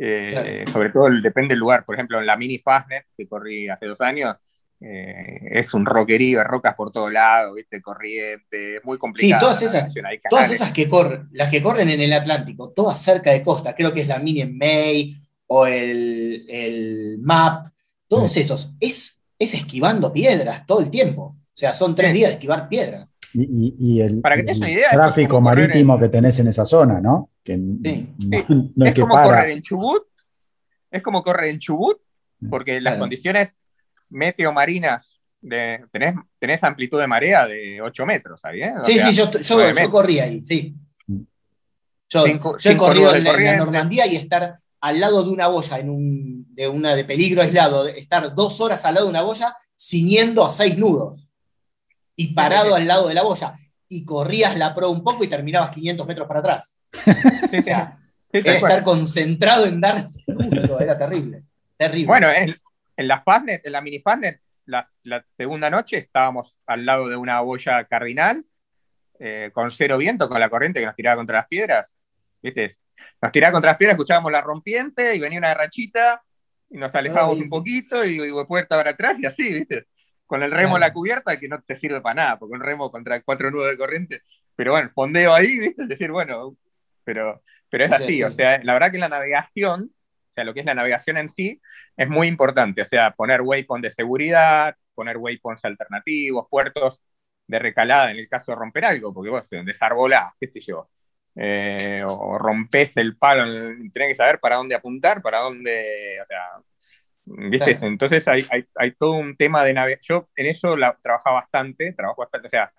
Eh, 0.01 0.63
sobre 0.71 0.91
todo 0.91 1.09
depende 1.21 1.49
del 1.49 1.59
lugar. 1.59 1.83
Por 1.83 1.95
ejemplo, 1.95 2.19
en 2.19 2.25
la 2.25 2.37
Mini 2.37 2.59
Fastnet, 2.59 3.05
que 3.17 3.27
corrí 3.27 3.67
hace 3.67 3.85
dos 3.85 3.99
años, 3.99 4.37
eh, 4.81 5.39
es 5.51 5.73
un 5.73 5.85
roquerío 5.85 6.37
de 6.37 6.45
rocas 6.45 6.73
por 6.75 6.91
todos 6.91 7.11
lados, 7.11 7.53
¿viste? 7.55 7.81
corriente, 7.81 8.79
muy 8.83 8.97
complicado. 8.97 9.39
Sí, 9.39 9.45
todas 9.45 9.61
esas, 9.61 9.93
todas 10.29 10.51
esas 10.51 10.71
que 10.71 10.87
corren, 10.87 11.27
las 11.33 11.49
que 11.49 11.61
corren 11.61 11.89
en 11.89 11.99
el 11.99 12.13
Atlántico, 12.13 12.71
todas 12.71 13.01
cerca 13.01 13.31
de 13.31 13.43
costa, 13.43 13.75
creo 13.75 13.93
que 13.93 14.01
es 14.01 14.07
la 14.07 14.19
Mini 14.19 14.41
en 14.41 14.57
May 14.57 15.13
o 15.47 15.65
el, 15.65 16.45
el 16.47 17.17
MAP, 17.21 17.67
todos 18.07 18.37
esos, 18.37 18.73
es, 18.79 19.21
es 19.37 19.53
esquivando 19.53 20.13
piedras 20.13 20.65
todo 20.65 20.79
el 20.79 20.89
tiempo. 20.89 21.23
O 21.23 21.57
sea, 21.59 21.73
son 21.73 21.93
tres 21.93 22.13
días 22.13 22.29
de 22.29 22.33
esquivar 22.35 22.69
piedras. 22.69 23.09
Y, 23.33 23.99
el, 24.01 24.21
tráfico 24.21 25.41
marítimo 25.41 25.99
que 25.99 26.09
tenés 26.09 26.39
en 26.39 26.47
esa 26.47 26.65
zona, 26.65 27.01
¿no? 27.01 27.29
Que 27.43 27.53
es, 28.31 28.95
como 28.95 29.21
correr 29.21 29.49
en 29.51 29.61
Chubut, 29.61 30.03
es 30.89 31.01
como 31.03 31.21
correr 31.21 31.49
en 31.49 31.59
Chubut, 31.59 31.97
porque 32.49 32.79
las 32.79 32.97
condiciones 32.97 33.49
meteo-marinas, 34.09 35.19
de, 35.41 35.85
tenés, 35.91 36.15
tenés, 36.37 36.63
amplitud 36.63 36.99
de 36.99 37.07
marea 37.07 37.47
de 37.47 37.81
8 37.81 38.05
metros, 38.05 38.41
¿sabes? 38.41 38.71
Sí, 38.83 38.99
sí, 38.99 39.11
yo, 39.13 39.31
yo, 39.31 39.91
corrí 39.91 40.19
ahí, 40.19 40.43
sí. 40.43 40.75
Yo, 42.09 42.25
he 42.25 42.77
corrido 42.77 43.15
en 43.15 43.23
la, 43.23 43.57
Normandía 43.57 44.07
y 44.07 44.15
estar 44.15 44.55
al 44.81 44.99
lado 44.99 45.23
de 45.23 45.29
una 45.29 45.47
boya, 45.47 45.77
en 45.77 45.89
un, 45.89 46.55
de 46.55 46.67
una 46.67 46.95
de 46.95 47.05
peligro 47.05 47.41
aislado, 47.41 47.87
estar 47.87 48.33
dos 48.33 48.59
horas 48.61 48.83
al 48.85 48.95
lado 48.95 49.05
de 49.05 49.11
una 49.11 49.21
boya 49.21 49.55
ciñendo 49.77 50.45
a 50.45 50.51
seis 50.51 50.77
nudos 50.77 51.29
y 52.15 52.33
parado 52.33 52.75
al 52.75 52.87
lado 52.87 53.07
de 53.07 53.13
la 53.13 53.23
boya. 53.23 53.53
Y 53.87 54.03
corrías 54.05 54.57
la 54.57 54.75
pro 54.75 54.89
un 54.89 55.03
poco 55.03 55.23
y 55.23 55.27
terminabas 55.27 55.71
500 55.71 56.07
metros 56.07 56.27
para 56.27 56.39
atrás. 56.39 56.77
era 58.31 58.55
estar 58.55 58.83
concentrado 58.83 59.65
en 59.65 59.81
dar 59.81 60.05
punto, 60.25 60.79
era 60.79 60.97
terrible. 60.97 61.43
Terrible. 61.77 62.07
Bueno, 62.07 62.27
en, 62.99 63.03
en 63.03 63.07
las 63.07 63.23
en 63.63 63.71
la 63.71 63.81
mini 63.81 63.99
Fastnet, 63.99 64.41
la, 64.65 64.89
segunda 65.33 65.69
noche 65.69 65.97
estábamos 65.97 66.59
al 66.65 66.85
lado 66.85 67.07
de 67.07 67.15
una 67.15 67.41
boya 67.41 67.83
cardinal, 67.85 68.45
eh, 69.19 69.49
con 69.53 69.71
cero 69.71 69.97
viento, 69.97 70.29
con 70.29 70.39
la 70.39 70.49
corriente 70.49 70.79
que 70.79 70.85
nos 70.85 70.95
tiraba 70.95 71.17
contra 71.17 71.37
las 71.37 71.47
piedras. 71.47 71.95
¿Viste? 72.41 72.77
Nos 73.21 73.31
tiraba 73.31 73.53
contra 73.53 73.71
las 73.71 73.77
piedras, 73.77 73.95
escuchábamos 73.95 74.31
la 74.31 74.41
rompiente 74.41 75.15
y 75.15 75.19
venía 75.19 75.39
una 75.39 75.53
rachita 75.53 76.21
y 76.69 76.77
nos 76.77 76.93
alejábamos 76.93 77.37
un 77.37 77.49
poquito 77.49 78.05
y, 78.05 78.21
y 78.21 78.45
puerta 78.45 78.77
para 78.77 78.91
atrás 78.91 79.17
y 79.19 79.25
así, 79.25 79.53
¿viste? 79.53 79.87
con 80.29 80.43
el 80.43 80.51
remo 80.51 80.75
a 80.75 80.79
la 80.79 80.93
cubierta 80.93 81.39
que 81.39 81.47
no 81.47 81.59
te 81.59 81.75
sirve 81.75 82.01
para 82.01 82.13
nada, 82.13 82.39
porque 82.39 82.53
un 82.53 82.61
remo 82.61 82.91
contra 82.91 83.19
cuatro 83.23 83.49
nudos 83.49 83.71
de 83.71 83.77
corriente, 83.79 84.21
pero 84.55 84.73
bueno, 84.73 84.91
fondeo 84.93 85.33
ahí, 85.33 85.57
¿viste? 85.57 85.81
Es 85.81 85.87
decir, 85.87 86.11
bueno, 86.11 86.55
pero, 87.03 87.41
pero 87.67 87.85
es 87.85 87.91
así, 87.91 88.23
o 88.23 88.31
sea, 88.31 88.61
la 88.63 88.73
verdad 88.73 88.91
que 88.91 88.99
la 88.99 89.09
navegación, 89.09 89.91
o 90.29 90.33
sea, 90.33 90.43
lo 90.43 90.53
que 90.53 90.59
es 90.59 90.67
la 90.67 90.75
navegación 90.75 91.17
en 91.17 91.31
sí, 91.31 91.59
es 91.99 92.07
muy 92.07 92.27
importante, 92.27 92.81
o 92.81 92.85
sea, 92.85 93.11
poner 93.11 93.41
waypoints 93.41 93.83
de 93.83 93.91
seguridad, 93.91 94.73
poner 94.95 95.17
waypoints 95.17 95.65
alternativos, 95.65 96.47
puertos 96.49 97.01
de 97.45 97.59
recalada 97.59 98.11
en 98.11 98.17
el 98.17 98.29
caso 98.29 98.53
de 98.53 98.57
romper 98.57 98.85
algo, 98.85 99.13
porque 99.13 99.29
vos 99.29 99.49
desarbolás, 99.49 100.33
qué 100.39 100.47
sé 100.47 100.61
yo, 100.61 100.89
eh, 101.35 102.01
o 102.07 102.37
rompes 102.37 102.95
el 102.95 103.17
palo, 103.17 103.43
tenés 103.91 104.09
que 104.11 104.15
saber 104.15 104.39
para 104.39 104.55
dónde 104.55 104.75
apuntar, 104.75 105.21
para 105.21 105.39
dónde, 105.39 106.21
o 106.23 106.25
sea, 106.25 106.63
¿Viste? 107.25 107.77
Entonces 107.81 108.27
hay, 108.27 108.45
hay, 108.75 108.91
todo 108.93 109.11
un 109.11 109.35
tema 109.35 109.63
de 109.63 109.73
navegación. 109.73 110.21
Yo 110.21 110.29
en 110.35 110.47
eso 110.47 110.75
la, 110.75 110.97
trabajaba 110.99 111.41
bastante, 111.41 111.93
trabajo 111.93 112.21
bastante, 112.21 112.47
o 112.47 112.49
sea, 112.49 112.73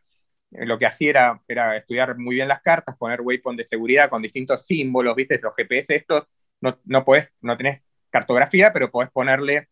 lo 0.51 0.79
que 0.79 0.87
hacía 0.87 1.11
era, 1.11 1.43
era 1.47 1.77
estudiar 1.77 2.17
muy 2.19 2.37
bien 2.37 2.49
las 2.49 2.63
cartas, 2.63 2.97
poner 2.97 3.21
waypoint 3.21 3.59
de 3.59 3.65
seguridad 3.69 4.09
con 4.11 4.23
distintos 4.23 4.67
símbolos, 4.67 5.15
¿viste? 5.15 5.39
Los 5.41 5.55
GPS 5.55 5.95
estos, 5.95 6.25
no, 6.61 6.81
no 6.85 7.05
podés, 7.05 7.29
no 7.43 7.57
tenés 7.57 7.83
cartografía, 8.11 8.73
pero 8.73 8.91
podés 8.91 9.11
ponerle, 9.11 9.69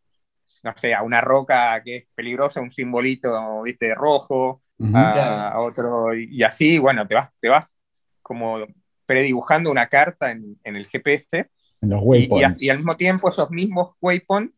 no 0.62 0.74
sé, 0.80 0.94
a 0.94 1.02
una 1.02 1.20
roca 1.20 1.80
que 1.82 1.96
es 1.96 2.04
peligrosa, 2.14 2.60
un 2.60 2.70
simbolito, 2.70 3.62
¿viste? 3.62 3.94
Rojo, 3.94 4.62
a, 4.94 5.58
otro, 5.58 6.14
y, 6.14 6.42
así, 6.42 6.78
bueno, 6.78 7.06
te 7.06 7.14
vas, 7.14 7.30
te 7.40 7.48
vas 7.48 7.76
como 8.22 8.64
predibujando 9.06 9.70
una 9.70 9.88
carta 9.88 10.30
en, 10.30 10.58
el 10.62 10.86
GPS. 10.86 11.50
En 11.80 11.90
los 11.90 12.00
waypoints. 12.02 12.62
y, 12.62 12.70
al 12.70 12.78
mismo 12.78 12.96
tiempo 12.96 13.28
esos 13.28 13.50
mismos 13.50 13.94
waypoints 14.00 14.54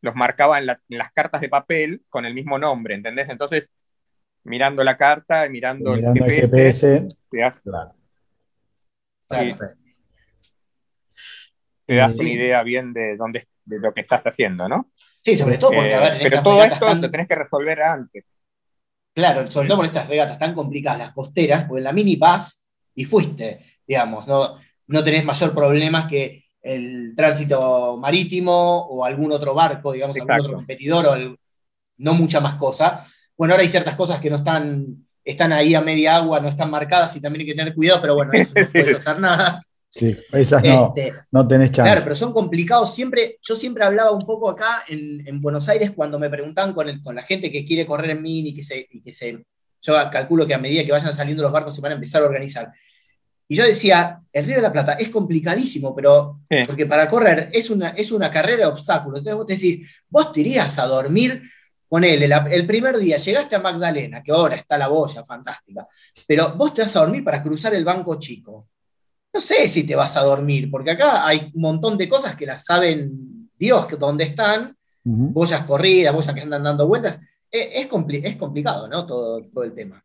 los 0.00 0.14
marcaba 0.14 0.58
en, 0.58 0.66
las 0.66 1.12
cartas 1.12 1.40
de 1.40 1.48
papel 1.48 2.02
con 2.10 2.26
el 2.26 2.34
mismo 2.34 2.58
nombre, 2.58 2.94
¿entendés? 2.94 3.28
Entonces, 3.30 3.68
mirando 4.42 4.84
la 4.84 4.98
carta, 4.98 5.48
mirando, 5.48 5.94
el 5.94 6.04
GPS, 6.04 7.08
te 7.30 7.38
das, 7.38 7.54
te 11.86 11.94
das 11.94 12.14
una 12.14 12.28
idea 12.28 12.62
bien 12.62 12.92
de, 12.92 13.16
dónde, 13.16 13.46
de 13.64 13.78
lo 13.78 13.92
que 13.92 14.02
estás 14.02 14.22
haciendo, 14.22 14.68
¿no? 14.68 14.90
Sí, 15.22 15.36
sobre 15.36 15.58
todo 15.58 15.72
porque, 15.72 15.94
a 15.94 16.00
ver, 16.00 16.14
eh, 16.14 16.18
Pero 16.22 16.42
todo 16.42 16.64
esto 16.64 16.94
lo 16.94 17.10
tenés 17.10 17.28
que 17.28 17.34
resolver 17.34 17.82
antes. 17.82 18.24
Claro, 19.14 19.50
sobre 19.50 19.68
todo 19.68 19.78
por 19.78 19.86
estas 19.86 20.08
regatas 20.08 20.38
tan 20.38 20.54
complicadas, 20.54 20.98
las 20.98 21.12
costeras, 21.12 21.64
porque 21.64 21.78
en 21.78 21.84
la 21.84 21.92
mini 21.92 22.16
vas 22.16 22.66
y 22.94 23.04
fuiste, 23.04 23.60
digamos, 23.86 24.26
no, 24.26 24.56
no 24.88 25.04
tenés 25.04 25.24
mayor 25.24 25.54
problema 25.54 26.08
que 26.08 26.42
el 26.62 27.14
tránsito 27.14 27.96
marítimo 27.98 28.86
o 28.86 29.04
algún 29.04 29.32
otro 29.32 29.54
barco, 29.54 29.92
digamos, 29.92 30.16
algún 30.16 30.40
otro 30.40 30.52
competidor. 30.54 31.38
no 31.98 32.14
mucha 32.14 32.40
más 32.40 32.54
cosa. 32.54 33.06
Bueno, 33.36 33.54
ahora 33.54 33.62
hay 33.62 33.68
ciertas 33.68 33.94
cosas 33.94 34.20
que 34.20 34.30
no 34.30 34.36
están, 34.36 35.06
están 35.24 35.52
ahí 35.52 35.74
a 35.74 35.80
media 35.80 36.16
agua, 36.16 36.40
no 36.40 36.48
están 36.48 36.70
marcadas 36.70 37.14
y 37.16 37.20
también 37.20 37.40
hay 37.40 37.46
que 37.46 37.54
tener 37.54 37.74
cuidado, 37.74 38.00
pero 38.00 38.14
bueno, 38.14 38.32
eso 38.32 38.52
no 38.56 38.68
puedes 38.72 38.96
hacer 38.96 39.20
nada. 39.20 39.60
Sí, 39.94 40.16
esas 40.32 40.62
no, 40.64 40.92
este, 40.96 41.16
no 41.30 41.46
tenés 41.46 41.70
chance. 41.70 41.88
Claro, 41.88 42.00
pero 42.02 42.16
son 42.16 42.32
complicados. 42.32 42.92
Siempre, 42.92 43.38
yo 43.40 43.54
siempre 43.54 43.84
hablaba 43.84 44.10
un 44.10 44.26
poco 44.26 44.50
acá 44.50 44.82
en, 44.88 45.40
Buenos 45.40 45.68
Aires 45.68 45.92
cuando 45.94 46.18
me 46.18 46.28
preguntaban 46.28 46.72
con, 46.72 47.00
con, 47.00 47.14
la 47.14 47.22
gente 47.22 47.50
que 47.52 47.64
quiere 47.64 47.86
correr 47.86 48.10
en 48.10 48.22
mini, 48.22 48.52
que 48.52 48.62
se, 48.62 48.88
y 48.90 49.00
que 49.00 49.12
se, 49.12 49.44
yo 49.80 49.94
calculo 50.10 50.46
que 50.46 50.54
a 50.54 50.58
medida 50.58 50.84
que 50.84 50.90
vayan 50.90 51.12
saliendo 51.12 51.42
los 51.42 51.52
barcos 51.52 51.76
se 51.76 51.80
van 51.80 51.92
a 51.92 51.94
empezar 51.94 52.22
a 52.22 52.26
organizar. 52.26 52.72
Y 53.46 53.56
yo 53.56 53.64
decía, 53.64 54.20
el 54.32 54.44
Río 54.46 54.56
de 54.56 54.62
la 54.62 54.72
Plata 54.72 54.94
es 54.94 55.10
complicadísimo, 55.10 55.94
pero 55.94 56.40
porque 56.66 56.86
para 56.86 57.06
correr 57.06 57.50
es 57.52 57.70
una, 57.70 57.90
es 57.90 58.10
una 58.10 58.30
carrera 58.30 58.58
de 58.58 58.66
obstáculos. 58.66 59.20
Entonces 59.20 59.36
vos 59.36 59.46
te 59.46 59.54
decís, 59.54 60.02
vos 60.08 60.32
te 60.32 60.40
irías 60.40 60.76
a 60.78 60.86
dormir 60.86 61.42
con 61.88 62.02
él 62.02 62.22
el, 62.22 62.66
primer 62.66 62.96
día, 62.98 63.18
llegaste 63.18 63.54
a 63.54 63.60
Magdalena, 63.60 64.22
que 64.22 64.32
ahora 64.32 64.56
está 64.56 64.76
la 64.76 64.88
boya 64.88 65.22
fantástica, 65.22 65.86
pero 66.26 66.54
vos 66.56 66.74
te 66.74 66.82
vas 66.82 66.96
a 66.96 67.00
dormir 67.00 67.22
para 67.22 67.40
cruzar 67.40 67.72
el 67.74 67.84
banco 67.84 68.18
chico. 68.18 68.70
No 69.34 69.40
sé 69.40 69.68
si 69.68 69.84
te 69.84 69.96
vas 69.96 70.16
a 70.16 70.22
dormir, 70.22 70.70
porque 70.70 70.92
acá 70.92 71.26
hay 71.26 71.50
un 71.52 71.60
montón 71.60 71.98
de 71.98 72.08
cosas 72.08 72.36
que 72.36 72.46
las 72.46 72.64
saben 72.64 73.50
Dios 73.58 73.86
que 73.86 73.96
dónde 73.96 74.24
están, 74.24 74.76
boyas 75.02 75.64
corridas, 75.64 76.14
boyas 76.14 76.34
que 76.34 76.40
andan 76.40 76.62
dando 76.62 76.86
vueltas. 76.86 77.44
E, 77.50 77.80
es, 77.80 77.88
es 78.24 78.36
complicado, 78.36 78.88
¿no? 78.88 79.04
todo 79.04 79.62
el 79.62 79.74
tema. 79.74 80.04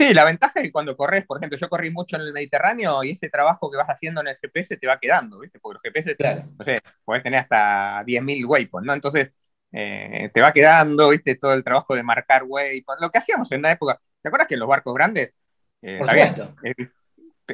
Sí, 0.00 0.14
la 0.14 0.24
ventaja 0.24 0.54
es 0.56 0.62
que 0.62 0.72
cuando 0.72 0.96
corres, 0.96 1.26
por 1.26 1.36
ejemplo, 1.36 1.58
yo 1.58 1.68
corrí 1.68 1.90
mucho 1.90 2.16
en 2.16 2.22
el 2.22 2.32
Mediterráneo 2.32 3.04
y 3.04 3.10
ese 3.10 3.28
trabajo 3.28 3.70
que 3.70 3.76
vas 3.76 3.88
haciendo 3.88 4.22
en 4.22 4.28
el 4.28 4.36
GPS 4.38 4.78
te 4.78 4.86
va 4.86 4.98
quedando, 4.98 5.40
¿viste? 5.40 5.60
Porque 5.60 5.74
los 5.74 5.82
GPS, 5.82 6.16
claro. 6.16 6.44
no 6.58 6.64
sé, 6.64 6.78
podés 7.04 7.22
tener 7.22 7.40
hasta 7.40 8.02
10.000 8.06 8.46
waypoints, 8.46 8.86
¿no? 8.86 8.94
Entonces, 8.94 9.30
eh, 9.72 10.30
te 10.32 10.40
va 10.40 10.52
quedando, 10.52 11.10
¿viste? 11.10 11.34
Todo 11.34 11.52
el 11.52 11.62
trabajo 11.62 11.94
de 11.94 12.02
marcar 12.02 12.44
waypoints, 12.46 13.02
lo 13.02 13.10
que 13.10 13.18
hacíamos 13.18 13.52
en 13.52 13.58
una 13.58 13.72
época. 13.72 14.00
¿Te 14.22 14.28
acuerdas 14.30 14.48
que 14.48 14.56
los 14.56 14.68
barcos 14.68 14.94
grandes? 14.94 15.34
Eh, 15.82 15.98
por 15.98 16.08
supuesto. 16.08 16.56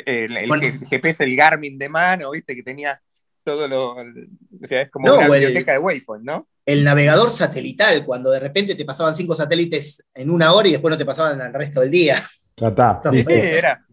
El, 0.04 0.36
el, 0.36 0.86
GPS, 0.86 1.24
el 1.24 1.36
Garmin 1.36 1.78
de 1.78 1.88
mano, 1.88 2.30
¿viste? 2.32 2.54
Que 2.54 2.62
tenía 2.62 3.00
todo 3.44 3.66
lo. 3.68 3.92
O 3.92 4.66
sea, 4.66 4.82
es 4.82 4.90
como 4.90 5.14
una 5.14 5.28
biblioteca 5.28 5.72
de 5.72 5.78
waypoints, 5.78 6.24
¿no? 6.24 6.48
el 6.66 6.82
navegador 6.82 7.30
satelital, 7.30 8.04
cuando 8.04 8.30
de 8.32 8.40
repente 8.40 8.74
te 8.74 8.84
pasaban 8.84 9.14
cinco 9.14 9.36
satélites 9.36 10.04
en 10.12 10.30
una 10.30 10.52
hora 10.52 10.66
y 10.66 10.72
después 10.72 10.90
no 10.90 10.98
te 10.98 11.04
pasaban 11.04 11.40
el 11.40 11.54
resto 11.54 11.80
del 11.80 11.92
día. 11.92 12.20
Ya 12.56 12.68
está. 12.68 13.00
Sí, 13.10 13.24
era. 13.28 13.86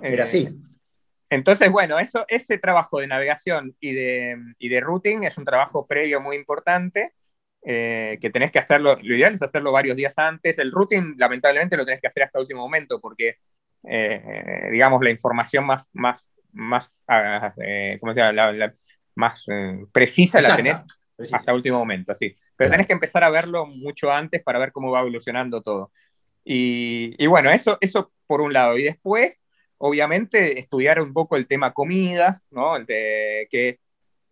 Era 0.00 0.24
así. 0.24 0.44
Eh, 0.44 0.54
entonces, 1.28 1.70
bueno, 1.70 1.98
eso, 1.98 2.24
ese 2.28 2.58
trabajo 2.58 3.00
de 3.00 3.08
navegación 3.08 3.76
y 3.78 3.92
de, 3.92 4.36
y 4.58 4.68
de 4.68 4.80
routing 4.80 5.24
es 5.24 5.36
un 5.36 5.44
trabajo 5.44 5.86
previo 5.86 6.20
muy 6.20 6.36
importante. 6.36 7.12
Eh, 7.68 8.18
que 8.20 8.30
tenés 8.30 8.52
que 8.52 8.60
hacerlo, 8.60 8.96
lo 9.02 9.16
ideal 9.16 9.34
es 9.34 9.42
hacerlo 9.42 9.72
varios 9.72 9.96
días 9.96 10.16
antes. 10.16 10.56
El 10.58 10.72
routing, 10.72 11.16
lamentablemente, 11.18 11.76
lo 11.76 11.84
tenés 11.84 12.00
que 12.00 12.06
hacer 12.06 12.22
hasta 12.22 12.38
el 12.38 12.44
último 12.44 12.60
momento, 12.62 13.00
porque, 13.00 13.38
eh, 13.88 14.68
digamos, 14.70 15.02
la 15.02 15.10
información 15.10 15.64
más, 15.66 15.84
más, 15.92 16.28
más, 16.52 16.96
ah, 17.08 17.54
¿cómo 18.00 18.12
se 18.14 18.20
llama? 18.20 18.52
La, 18.52 18.74
más 19.14 19.46
precisa 19.92 20.40
la 20.42 20.56
tenés 20.56 20.84
hasta 21.32 21.54
último 21.54 21.78
momento, 21.78 22.14
sí. 22.18 22.36
Pero 22.56 22.70
tenés 22.70 22.86
que 22.86 22.92
empezar 22.92 23.24
a 23.24 23.30
verlo 23.30 23.66
mucho 23.66 24.10
antes 24.10 24.42
para 24.42 24.58
ver 24.58 24.72
cómo 24.72 24.90
va 24.90 25.00
evolucionando 25.00 25.62
todo. 25.62 25.92
Y, 26.44 27.26
bueno, 27.26 27.50
eso, 27.50 27.76
eso 27.80 28.12
por 28.26 28.40
un 28.40 28.52
lado. 28.52 28.78
Y 28.78 28.84
después, 28.84 29.36
obviamente, 29.78 30.58
estudiar 30.58 31.00
un 31.00 31.12
poco 31.12 31.36
el 31.36 31.46
tema 31.46 31.72
comidas, 31.74 32.40
¿no? 32.50 32.78
de 32.78 33.48
que 33.50 33.80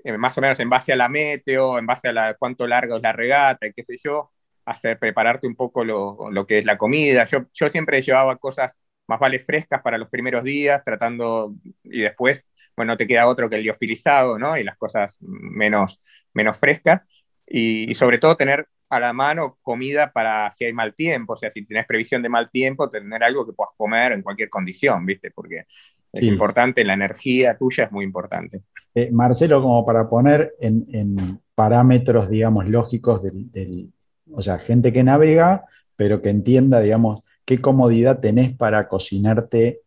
eh, 0.04 0.16
más 0.16 0.37
o 0.38 0.40
menos 0.40 0.61
en 0.61 0.70
base 0.70 0.92
a 0.92 0.96
la 0.96 1.08
meteo, 1.08 1.78
en 1.78 1.87
base 1.87 2.08
a 2.08 2.12
la, 2.12 2.34
cuánto 2.34 2.66
larga 2.66 2.96
es 2.96 3.02
la 3.02 3.12
regata, 3.12 3.66
y 3.66 3.73
qué 3.73 3.82
sé 3.82 3.96
yo, 4.02 4.30
hacer, 4.64 4.99
prepararte 4.99 5.46
un 5.46 5.56
poco 5.56 5.84
lo, 5.84 6.30
lo 6.30 6.46
que 6.46 6.58
es 6.58 6.64
la 6.64 6.78
comida. 6.78 7.26
Yo, 7.26 7.46
yo 7.52 7.68
siempre 7.68 8.00
llevaba 8.02 8.37
cosas 8.37 8.76
más 9.06 9.20
vale 9.20 9.38
frescas 9.38 9.82
para 9.82 9.99
los 9.99 10.08
primeros 10.08 10.44
días, 10.44 10.82
tratando, 10.84 11.54
y 11.82 12.02
después, 12.02 12.45
bueno, 12.76 12.97
te 12.97 13.06
queda 13.06 13.26
otro 13.26 13.49
que 13.49 13.56
el 13.56 13.62
liofilizado, 13.62 14.38
¿no? 14.38 14.56
Y 14.56 14.64
las 14.64 14.76
cosas 14.76 15.19
menos, 15.21 16.00
menos 16.32 16.58
frescas 16.58 17.02
y, 17.47 17.95
sobre 17.95 18.19
todo 18.19 18.36
tener 18.36 18.67
a 18.90 19.00
la 19.00 19.12
mano 19.12 19.58
comida 19.62 20.12
para 20.12 20.52
si 20.56 20.64
hay 20.64 20.73
mal 20.73 20.95
tiempo, 20.95 21.34
o 21.34 21.36
sea, 21.36 21.50
si 21.50 21.64
tienes 21.64 21.86
previsión 21.86 22.23
de 22.23 22.28
mal 22.28 22.50
tiempo, 22.50 22.90
tener 22.90 23.25
algo 23.25 23.47
que 23.47 23.52
puedas 23.52 23.73
comer 23.76 24.12
en 24.12 24.23
cualquier 24.23 24.50
condición, 24.50 25.04
¿viste? 25.04 25.30
Porque 25.30 25.64
es 26.12 26.23
importante, 26.23 26.84
la 26.84 26.95
energía 26.95 27.56
tuya 27.56 27.84
es 27.84 27.93
muy 27.93 28.04
importante. 28.04 28.62
Eh, 28.95 29.10
Marcelo, 29.10 29.60
como 29.60 29.84
para 29.84 30.08
poner 30.08 30.54
en, 30.60 31.40
parámetros, 31.56 32.28
digamos, 32.30 32.69
lógicos 32.69 33.23
del, 33.23 33.93
o 34.32 34.43
sea, 34.43 34.58
gente 34.58 34.93
que 34.93 35.02
navega, 35.02 35.64
pero 35.97 36.21
que 36.21 36.30
entienda, 36.30 36.80
digamos, 36.80 37.23
qué 37.45 37.61
comodidad 37.61 38.21
tenés 38.21 38.57
para 38.57 38.89
cocinarte 38.89 39.80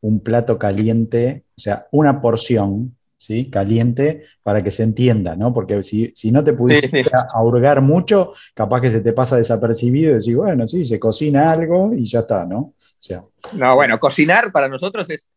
un 0.00 0.20
plato 0.20 0.58
caliente, 0.58 1.44
o 1.56 1.60
sea, 1.60 1.86
una 1.90 2.20
porción 2.20 2.96
¿sí? 3.20 3.50
caliente 3.50 4.24
para 4.42 4.62
que 4.62 4.70
se 4.70 4.82
entienda, 4.82 5.36
¿no? 5.36 5.52
Porque 5.52 5.82
si, 5.82 6.12
no 6.32 6.42
te 6.42 6.54
pudiste 6.54 7.04
ahorgar 7.34 7.82
mucho, 7.82 8.32
capaz 8.54 8.80
que 8.80 8.90
se 8.90 9.02
te 9.02 9.12
pasa 9.12 9.36
desapercibido 9.36 10.12
y 10.12 10.14
decís, 10.14 10.34
bueno, 10.34 10.66
sí, 10.66 10.84
se 10.86 10.98
cocina 10.98 11.52
algo 11.52 11.92
y 11.94 12.06
ya 12.06 12.20
está, 12.20 12.46
¿no? 12.46 12.58
O 12.58 12.74
sea, 13.02 13.22
no, 13.52 13.74
bueno, 13.74 14.00
cocinar 14.00 14.50
para 14.52 14.68
nosotros 14.68 15.08
es, 15.10 15.30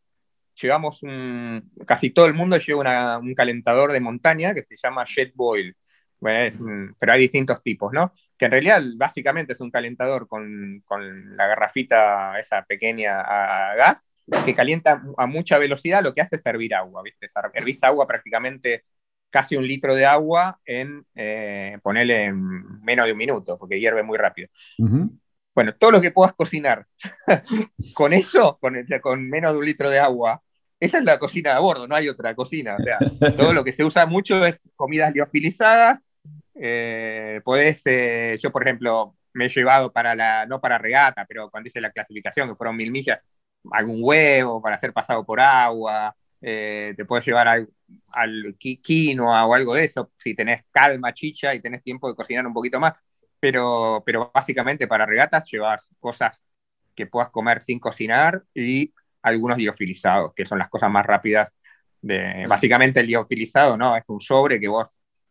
llevamos 0.62 1.04
un, 1.04 1.72
casi 1.86 2.12
todo 2.12 2.26
el 2.26 2.34
mundo 2.34 2.58
lleva 2.58 3.18
un 3.18 3.34
calentador 3.34 3.92
de 3.92 4.00
montaña 4.00 4.54
que 4.54 4.64
se 4.64 4.76
llama 4.82 5.06
Jet 5.06 5.34
Boil, 5.36 5.76
pero 6.24 7.12
hay 7.12 7.20
distintos 7.20 7.62
tipos, 7.62 7.92
¿no? 7.94 8.14
Que 8.38 8.46
en 8.46 8.52
realidad 8.52 8.82
básicamente 8.96 9.54
es 9.54 9.60
un 9.60 9.72
calentador 9.72 10.28
con, 10.28 10.82
con 10.86 11.36
la 11.36 11.48
garrafita 11.48 12.40
esa 12.40 12.64
pequeña 12.64 13.22
a 13.22 13.76
gas 13.76 13.98
que 14.46 14.56
calienta 14.56 15.04
a 15.18 15.28
mucha 15.28 15.58
velocidad, 15.58 16.02
lo 16.02 16.14
que 16.14 16.22
hace 16.22 16.38
es 16.38 16.46
hervir 16.46 16.74
agua, 16.76 17.04
¿viste? 17.04 17.28
Hervís 17.54 17.84
agua 17.84 18.08
prácticamente 18.08 18.86
casi 19.30 19.56
un 19.56 19.68
litro 19.68 19.96
de 19.96 20.06
agua 20.06 20.60
en, 20.64 21.06
eh, 21.16 21.78
ponerle 21.82 22.26
en 22.26 22.82
menos 22.84 23.06
de 23.06 23.12
un 23.12 23.18
minuto, 23.18 23.58
porque 23.58 23.80
hierve 23.80 24.04
muy 24.04 24.18
rápido. 24.18 24.48
Bueno, 25.56 25.76
todo 25.76 25.92
lo 25.92 26.02
que 26.02 26.12
puedas 26.12 26.34
cocinar 26.34 26.86
con 27.94 28.14
eso, 28.14 28.58
con, 28.62 28.76
con 29.02 29.30
menos 29.30 29.52
de 29.54 29.58
un 29.58 29.66
litro 29.66 29.90
de 29.90 30.00
agua, 30.00 30.42
esa 30.80 30.98
es 30.98 31.04
la 31.06 31.18
cocina 31.18 31.56
a 31.56 31.60
bordo, 31.60 31.88
no 31.88 31.96
hay 31.96 32.10
otra 32.10 32.36
cocina. 32.36 32.76
O 32.78 32.84
sea, 32.84 33.00
todo 33.38 33.54
lo 33.54 33.64
que 33.64 33.72
se 33.72 33.84
usa 33.86 34.06
mucho 34.06 34.46
es 34.46 34.60
comidas 34.76 35.14
liofilizadas. 35.14 36.00
Eh, 36.56 37.42
podés, 37.44 37.82
eh, 37.86 38.38
yo 38.42 38.52
por 38.52 38.64
ejemplo, 38.64 39.16
me 39.34 39.46
he 39.46 39.50
llevado 39.50 39.92
para 39.92 40.16
la, 40.16 40.46
no 40.46 40.62
para 40.62 40.78
regata, 40.78 41.26
pero 41.28 41.50
cuando 41.50 41.70
hice 41.70 41.82
la 41.82 41.92
clasificación, 41.92 42.50
que 42.50 42.56
fueron 42.56 42.76
mil 42.76 42.92
millas, 42.92 43.20
algún 43.72 44.00
huevo 44.02 44.62
para 44.62 44.80
ser 44.80 44.94
pasado 44.94 45.26
por 45.26 45.40
agua, 45.40 46.16
eh, 46.42 46.94
te 46.96 47.06
puedes 47.06 47.26
llevar 47.26 47.48
al, 47.48 47.70
al 48.12 48.56
quinoa 48.60 49.46
o 49.46 49.54
algo 49.54 49.76
de 49.76 49.86
eso, 49.86 50.12
si 50.18 50.36
tenés 50.36 50.64
calma, 50.72 51.14
chicha 51.14 51.56
y 51.56 51.62
tenés 51.62 51.82
tiempo 51.84 52.08
de 52.10 52.16
cocinar 52.16 52.46
un 52.46 52.54
poquito 52.54 52.80
más, 52.80 52.94
pero, 53.40 54.04
pero 54.06 54.32
básicamente 54.34 54.88
para 54.88 55.06
regatas 55.06 55.46
llevas 55.50 55.90
cosas 56.00 56.44
que 56.96 57.08
puedas 57.08 57.30
comer 57.30 57.62
sin 57.62 57.80
cocinar 57.80 58.44
y 58.54 58.94
algunos 59.22 59.58
liofilizados, 59.58 60.34
que 60.34 60.46
son 60.46 60.60
las 60.60 60.70
cosas 60.70 60.92
más 60.92 61.06
rápidas. 61.06 61.50
De, 62.02 62.46
básicamente 62.48 63.00
el 63.00 63.08
liofilizado, 63.08 63.78
¿no? 63.78 63.96
Es 63.96 64.04
un 64.08 64.20
sobre 64.20 64.60
que 64.60 64.68
vos 64.68 64.88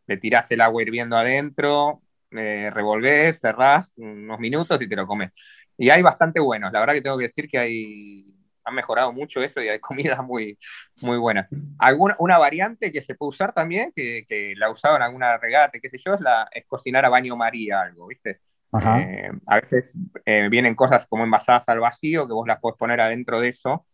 le 0.06 0.16
tirás 0.16 0.50
el 0.50 0.60
agua 0.60 0.82
hirviendo 0.82 1.16
adentro, 1.16 2.02
eh, 2.30 2.70
revolvés, 2.70 3.38
cerrás 3.40 3.90
unos 3.96 4.38
minutos 4.38 4.80
y 4.80 4.88
te 4.88 4.96
lo 4.96 5.06
comes. 5.06 5.30
Y 5.76 5.90
hay 5.90 6.02
bastante 6.02 6.40
buenos. 6.40 6.72
La 6.72 6.80
verdad 6.80 6.94
que 6.94 7.02
tengo 7.02 7.18
que 7.18 7.26
decir 7.26 7.48
que 7.48 7.58
hay, 7.58 8.34
han 8.64 8.74
mejorado 8.74 9.12
mucho 9.12 9.40
eso 9.40 9.60
y 9.62 9.68
hay 9.68 9.78
comida 9.80 10.22
muy, 10.22 10.58
muy 11.00 11.18
buena. 11.18 11.48
Alguna, 11.78 12.16
una 12.18 12.38
variante 12.38 12.92
que 12.92 13.02
se 13.02 13.14
puede 13.14 13.30
usar 13.30 13.52
también, 13.52 13.92
que, 13.94 14.24
que 14.28 14.54
la 14.56 14.70
usado 14.70 14.96
en 14.96 15.02
alguna 15.02 15.36
regata, 15.38 15.78
qué 15.80 15.90
sé 15.90 15.98
yo, 15.98 16.14
es, 16.14 16.20
la, 16.20 16.48
es 16.52 16.64
cocinar 16.66 17.04
a 17.04 17.08
baño 17.08 17.36
María 17.36 17.80
algo, 17.80 18.06
¿viste? 18.06 18.40
Eh, 18.80 19.30
a 19.46 19.60
veces 19.60 19.84
eh, 20.24 20.48
vienen 20.50 20.74
cosas 20.74 21.06
como 21.06 21.24
envasadas 21.24 21.68
al 21.68 21.80
vacío 21.80 22.26
que 22.26 22.32
vos 22.32 22.48
las 22.48 22.58
podés 22.58 22.78
poner 22.78 23.00
adentro 23.00 23.38
de 23.38 23.48
eso. 23.48 23.84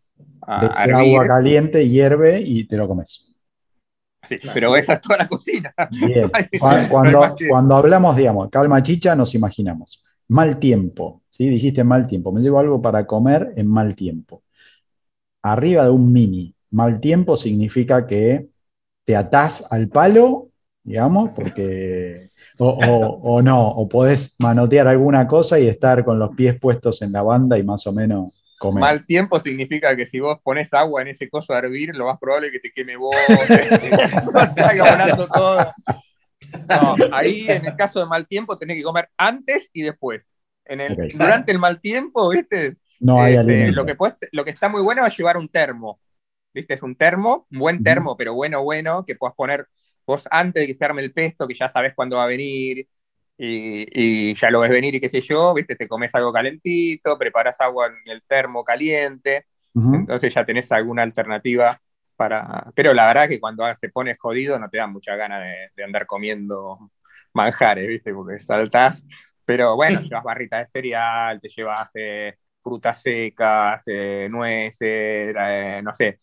A, 0.42 0.66
agua 0.66 1.26
caliente, 1.26 1.88
hierve 1.88 2.40
y 2.40 2.64
te 2.66 2.76
lo 2.76 2.86
comes. 2.86 3.36
Sí, 4.28 4.36
pero 4.52 4.76
esa 4.76 4.94
es 4.94 5.00
toda 5.00 5.18
la 5.18 5.28
cocina. 5.28 5.74
Bien. 5.90 6.30
cuando, 6.90 7.36
cuando 7.48 7.76
hablamos, 7.76 8.16
digamos, 8.16 8.50
calma 8.50 8.82
chicha, 8.82 9.14
nos 9.14 9.34
imaginamos 9.34 10.04
Mal 10.28 10.58
tiempo, 10.58 11.22
¿sí? 11.30 11.48
Dijiste 11.48 11.84
mal 11.84 12.06
tiempo. 12.06 12.32
Me 12.32 12.42
llevo 12.42 12.58
algo 12.58 12.82
para 12.82 13.06
comer 13.06 13.54
en 13.56 13.66
mal 13.66 13.94
tiempo. 13.94 14.42
Arriba 15.42 15.84
de 15.84 15.90
un 15.90 16.12
mini, 16.12 16.54
mal 16.70 17.00
tiempo 17.00 17.34
significa 17.36 18.06
que 18.06 18.48
te 19.06 19.16
atás 19.16 19.72
al 19.72 19.88
palo, 19.88 20.50
digamos, 20.82 21.30
porque... 21.30 22.28
O, 22.60 23.40
no, 23.40 23.68
o 23.68 23.88
podés 23.88 24.34
manotear 24.40 24.88
alguna 24.88 25.28
cosa 25.28 25.60
y 25.60 25.68
estar 25.68 26.04
con 26.04 26.18
los 26.18 26.34
pies 26.34 26.58
puestos 26.58 27.00
en 27.02 27.12
la 27.12 27.22
banda 27.22 27.56
y 27.56 27.62
más 27.62 27.86
o 27.86 27.92
menos 27.92 28.37
comer. 28.58 28.80
Mal 28.80 29.06
tiempo 29.06 29.40
significa 29.40 29.96
que 29.96 30.06
si 30.06 30.20
vos 30.20 30.38
pones 30.42 30.72
agua 30.72 31.02
en 31.02 31.08
ese 31.08 31.28
coso 31.28 31.52
a 31.52 31.58
hervir, 31.58 31.94
lo 31.94 32.06
más 32.06 32.18
probable 32.18 32.48
es 32.48 32.52
que 32.52 32.60
te 32.60 32.72
queme 32.72 32.96
vos, 32.96 33.14
te, 33.48 33.68
todo. 35.32 35.72
No, 36.68 36.96
ahí 37.12 37.46
en 37.48 37.66
el 37.66 37.76
caso 37.76 38.00
de 38.00 38.06
mal 38.06 38.26
tiempo 38.26 38.58
tenés 38.58 38.76
que 38.76 38.82
comer 38.82 39.08
antes 39.16 39.70
y 39.72 39.82
después. 39.82 40.22
En 40.64 40.80
el, 40.80 40.96
Durante 41.14 41.52
el 41.52 41.58
mal 41.58 41.80
tiempo, 41.80 42.28
¿viste? 42.28 42.76
No 43.00 43.22
hay 43.22 43.36
este, 43.36 43.70
lo, 43.70 43.86
que 43.86 43.96
lo 44.32 44.44
que 44.44 44.50
está 44.50 44.68
muy 44.68 44.82
bueno 44.82 45.06
es 45.06 45.16
llevar 45.16 45.36
un 45.36 45.48
termo. 45.48 46.00
¿Viste? 46.52 46.74
Es 46.74 46.82
un 46.82 46.96
termo, 46.96 47.46
un 47.50 47.58
buen 47.58 47.82
termo, 47.82 48.16
pero 48.16 48.34
bueno, 48.34 48.62
bueno, 48.62 49.04
que 49.06 49.14
puedas 49.14 49.34
poner 49.36 49.66
vos 50.06 50.26
antes 50.30 50.62
de 50.62 50.66
que 50.66 50.74
se 50.74 50.84
arme 50.84 51.02
el 51.02 51.12
pesto, 51.12 51.46
que 51.46 51.54
ya 51.54 51.70
sabes 51.70 51.94
cuándo 51.94 52.16
va 52.16 52.24
a 52.24 52.28
venir, 52.28 52.88
y, 53.38 54.34
ya 54.34 54.50
lo 54.50 54.60
ves 54.60 54.70
venir 54.70 54.94
y 54.96 55.00
qué 55.00 55.08
sé 55.08 55.20
yo, 55.20 55.54
¿viste? 55.54 55.76
Te 55.76 55.86
comes 55.86 56.12
algo 56.14 56.32
calentito, 56.32 57.16
preparas 57.16 57.60
agua 57.60 57.86
en 57.86 58.10
el 58.12 58.22
termo 58.22 58.64
caliente, 58.64 59.46
entonces 59.74 60.34
ya 60.34 60.44
tenés 60.44 60.72
alguna 60.72 61.02
alternativa 61.02 61.80
para... 62.16 62.72
Pero 62.74 62.92
la 62.92 63.06
verdad 63.06 63.28
que 63.28 63.38
cuando 63.38 63.64
se 63.76 63.90
pone 63.90 64.16
jodido 64.16 64.58
no 64.58 64.68
te 64.68 64.78
da 64.78 64.88
mucha 64.88 65.14
gana 65.14 65.38
de, 65.38 65.84
andar 65.84 66.04
comiendo 66.06 66.90
manjares, 67.32 67.86
¿viste? 67.86 68.12
Porque 68.12 68.40
saltás, 68.40 69.04
pero 69.44 69.76
bueno, 69.76 70.00
llevas 70.00 70.24
barritas 70.24 70.66
de 70.66 70.70
cereal, 70.72 71.40
te 71.40 71.48
llevas 71.48 71.88
eh, 71.94 72.34
frutas 72.60 73.00
secas, 73.00 73.82
eh, 73.86 74.26
nueces, 74.28 75.34
eh, 75.38 75.80
no 75.84 75.94
sé, 75.94 76.18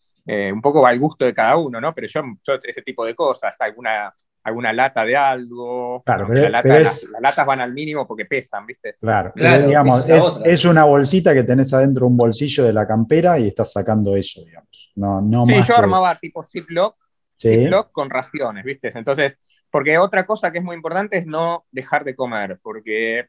un 0.52 0.60
poco 0.60 0.82
va 0.82 0.90
al 0.90 0.98
gusto 0.98 1.24
de 1.24 1.32
cada 1.32 1.56
uno, 1.56 1.80
¿no? 1.80 1.94
Pero 1.94 2.08
yo, 2.08 2.22
yo 2.46 2.54
ese 2.62 2.82
tipo 2.82 3.06
de 3.06 3.14
cosas, 3.14 3.54
alguna 3.58 4.12
alguna 4.46 4.72
lata 4.72 5.04
de 5.04 5.16
algo. 5.16 6.02
Claro, 6.04 6.28
pero, 6.28 6.48
las, 6.48 7.08
latas 7.20 7.44
van 7.44 7.60
al 7.60 7.72
mínimo 7.72 8.06
porque 8.06 8.26
pesan, 8.26 8.64
¿viste? 8.64 8.94
Claro, 9.00 9.32
digamos, 9.34 10.08
es, 10.08 10.64
una 10.64 10.84
bolsita 10.84 11.34
que 11.34 11.42
tenés 11.42 11.74
adentro 11.74 12.06
un 12.06 12.16
bolsillo 12.16 12.64
de 12.64 12.72
la 12.72 12.86
campera 12.86 13.40
y 13.40 13.48
estás 13.48 13.72
sacando 13.72 14.14
eso, 14.14 14.44
digamos. 14.44 14.92
No, 14.94 15.20
no 15.20 15.46
sí, 15.46 15.54
yo 15.66 15.76
armaba 15.76 16.16
tipo 16.18 16.44
Ziploc, 16.44 16.96
Ziploc 17.36 17.90
con 17.90 18.08
raciones, 18.08 18.64
¿viste? 18.64 18.92
Entonces, 18.94 19.36
porque 19.68 19.98
otra 19.98 20.24
cosa 20.24 20.52
que 20.52 20.58
es 20.58 20.64
muy 20.64 20.76
importante 20.76 21.18
es 21.18 21.26
no 21.26 21.64
dejar 21.72 22.04
de 22.04 22.14
comer, 22.14 22.60
porque 22.62 23.26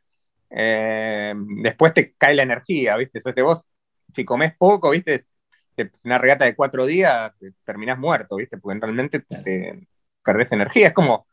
eh, 0.51 1.33
después 1.63 1.95
te 1.95 2.13
cae 2.13 2.35
la 2.35 2.43
energía, 2.43 2.95
¿viste? 2.95 3.17
Entonces 3.17 3.43
vos, 3.43 3.65
si 4.13 4.23
comes 4.23 4.55
poco, 4.55 4.91
¿viste? 4.91 5.25
Una 6.03 6.19
regata 6.19 6.45
de 6.45 6.55
cuatro 6.55 6.85
días, 6.85 7.33
terminás 7.65 7.97
muerto, 7.97 8.35
¿viste? 8.35 8.57
Porque 8.59 8.79
realmente 8.79 9.19
te, 9.19 9.87
perdés 10.27 10.51
energía. 10.51 10.87
Es 10.87 10.93
como, 10.93 11.27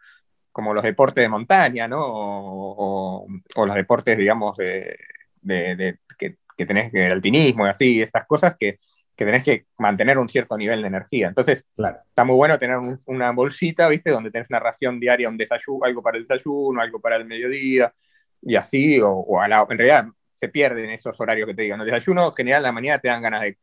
como 0.53 0.73
los 0.73 0.85
deportes 0.85 1.23
de 1.23 1.29
montaña, 1.29 1.89
¿no? 1.89 2.01
O, 2.01 3.27
los 3.57 3.75
deportes, 3.75 4.17
digamos, 4.17 4.57
de, 4.57 4.97
que, 6.17 6.37
que, 6.57 6.67
tenés 6.67 6.93
que 6.93 7.07
el 7.07 7.13
alpinismo 7.13 7.67
y 7.67 7.71
así, 7.71 8.03
esas 8.03 8.25
cosas 8.27 8.55
que, 8.59 8.79
que, 9.17 9.25
tenés 9.25 9.43
que 9.43 9.67
mantener 9.79 10.17
un 10.19 10.29
cierto 10.29 10.57
nivel 10.57 10.81
de 10.83 10.89
energía. 10.89 11.27
Entonces, 11.29 11.65
claro. 11.75 11.99
está 12.09 12.25
muy 12.25 12.37
bueno 12.37 12.59
tener 12.59 12.79
una 13.07 13.33
bolsita, 13.33 13.89
¿viste? 13.89 14.11
Donde 14.11 14.31
tenés 14.31 14.49
una 14.49 14.61
ración 14.61 15.01
diaria, 15.01 15.29
un 15.29 15.37
desayuno, 15.37 15.85
algo 15.85 16.03
para 16.03 16.19
el 16.19 16.27
desayuno, 16.27 16.81
algo 16.81 17.01
para 17.01 17.17
el 17.17 17.25
mediodía, 17.25 17.93
y 18.43 18.57
así, 18.57 19.01
o, 19.03 19.41
a 19.41 19.49
la, 19.49 19.67
en 19.69 19.79
realidad 19.79 20.07
se 20.37 20.49
pierden 20.49 20.91
esos 20.91 21.19
horarios 21.21 21.49
que 21.49 21.55
te 21.55 21.63
digo. 21.63 21.75
En 21.75 21.81
el 21.81 21.87
desayuno, 21.87 22.31
general, 22.33 22.65
a 22.65 22.69
la 22.69 22.73
mañana 22.73 22.99
te 23.01 23.09
dan 23.09 23.23
ganas 23.23 23.43
de 23.43 23.59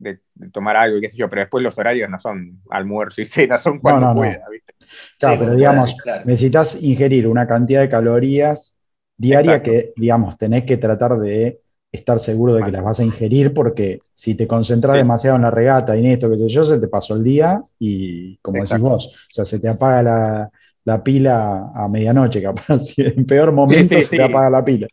de, 0.00 0.20
tomar 0.52 0.76
algo 0.76 0.98
y 0.98 1.02
qué 1.02 1.10
sé 1.10 1.16
yo, 1.16 1.28
pero 1.28 1.42
después 1.42 1.62
los 1.62 1.76
horarios 1.78 2.08
no 2.10 2.18
son 2.18 2.60
almuerzo 2.70 3.20
y 3.20 3.26
cena, 3.26 3.58
son 3.58 3.78
cuando 3.78 4.12
pueda, 4.14 4.42
¿viste? 4.50 4.74
Claro, 5.18 5.40
pero 5.40 5.54
digamos, 5.54 5.96
necesitas 6.24 6.82
ingerir 6.82 7.28
una 7.28 7.46
cantidad 7.46 7.82
de 7.82 7.88
calorías 7.88 8.80
diaria 9.16 9.62
que, 9.62 9.92
digamos, 9.96 10.38
tenés 10.38 10.64
que 10.64 10.78
tratar 10.78 11.18
de 11.18 11.60
estar 11.92 12.18
seguro 12.20 12.54
de 12.54 12.64
que 12.64 12.70
las 12.70 12.82
vas 12.82 13.00
a 13.00 13.04
ingerir, 13.04 13.52
porque 13.52 14.00
si 14.14 14.34
te 14.34 14.46
concentras 14.46 14.96
demasiado 14.96 15.36
en 15.36 15.42
la 15.42 15.50
regata 15.50 15.96
y 15.96 16.00
en 16.00 16.12
esto, 16.12 16.30
qué 16.30 16.38
sé 16.38 16.48
yo, 16.48 16.64
se 16.64 16.78
te 16.78 16.88
pasó 16.88 17.14
el 17.14 17.22
día 17.22 17.62
y, 17.78 18.38
como 18.38 18.62
decís 18.62 18.78
vos, 18.78 19.06
o 19.08 19.32
sea, 19.32 19.44
se 19.44 19.60
te 19.60 19.68
apaga 19.68 20.50
la, 20.84 21.02
pila 21.04 21.70
a 21.74 21.88
medianoche, 21.88 22.42
capaz, 22.42 22.80
en 22.96 23.26
peor 23.26 23.52
momento 23.52 24.00
se 24.00 24.16
te 24.16 24.22
apaga 24.22 24.48
la 24.48 24.64
pila. 24.64 24.88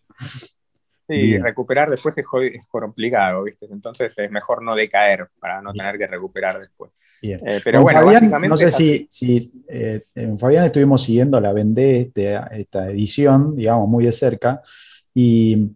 Sí, 1.08 1.38
recuperar 1.38 1.90
después 1.90 2.18
es, 2.18 2.26
complicado, 2.70 3.44
¿viste? 3.44 3.66
Entonces 3.72 4.14
es 4.18 4.30
mejor 4.30 4.62
no 4.62 4.76
decaer 4.76 5.30
para 5.40 5.62
no 5.62 5.72
tener 5.72 5.98
que 5.98 6.08
recuperar 6.08 6.60
después. 6.60 6.92
Eh, 7.22 7.62
pero 7.64 7.82
bueno, 7.82 8.06
básicamente 8.06 8.50
no 8.50 8.58
sé 8.58 8.70
si, 8.70 9.08
si 9.10 9.64
eh, 9.70 10.06
en 10.14 10.38
Fabián 10.38 10.66
estuvimos 10.66 11.02
siguiendo 11.04 11.40
la 11.40 11.54
Vendé, 11.54 12.02
este, 12.02 12.40
esta 12.52 12.90
edición, 12.90 13.56
digamos, 13.56 13.88
muy 13.88 14.06
de 14.06 14.12
cerca, 14.12 14.62
y 15.14 15.72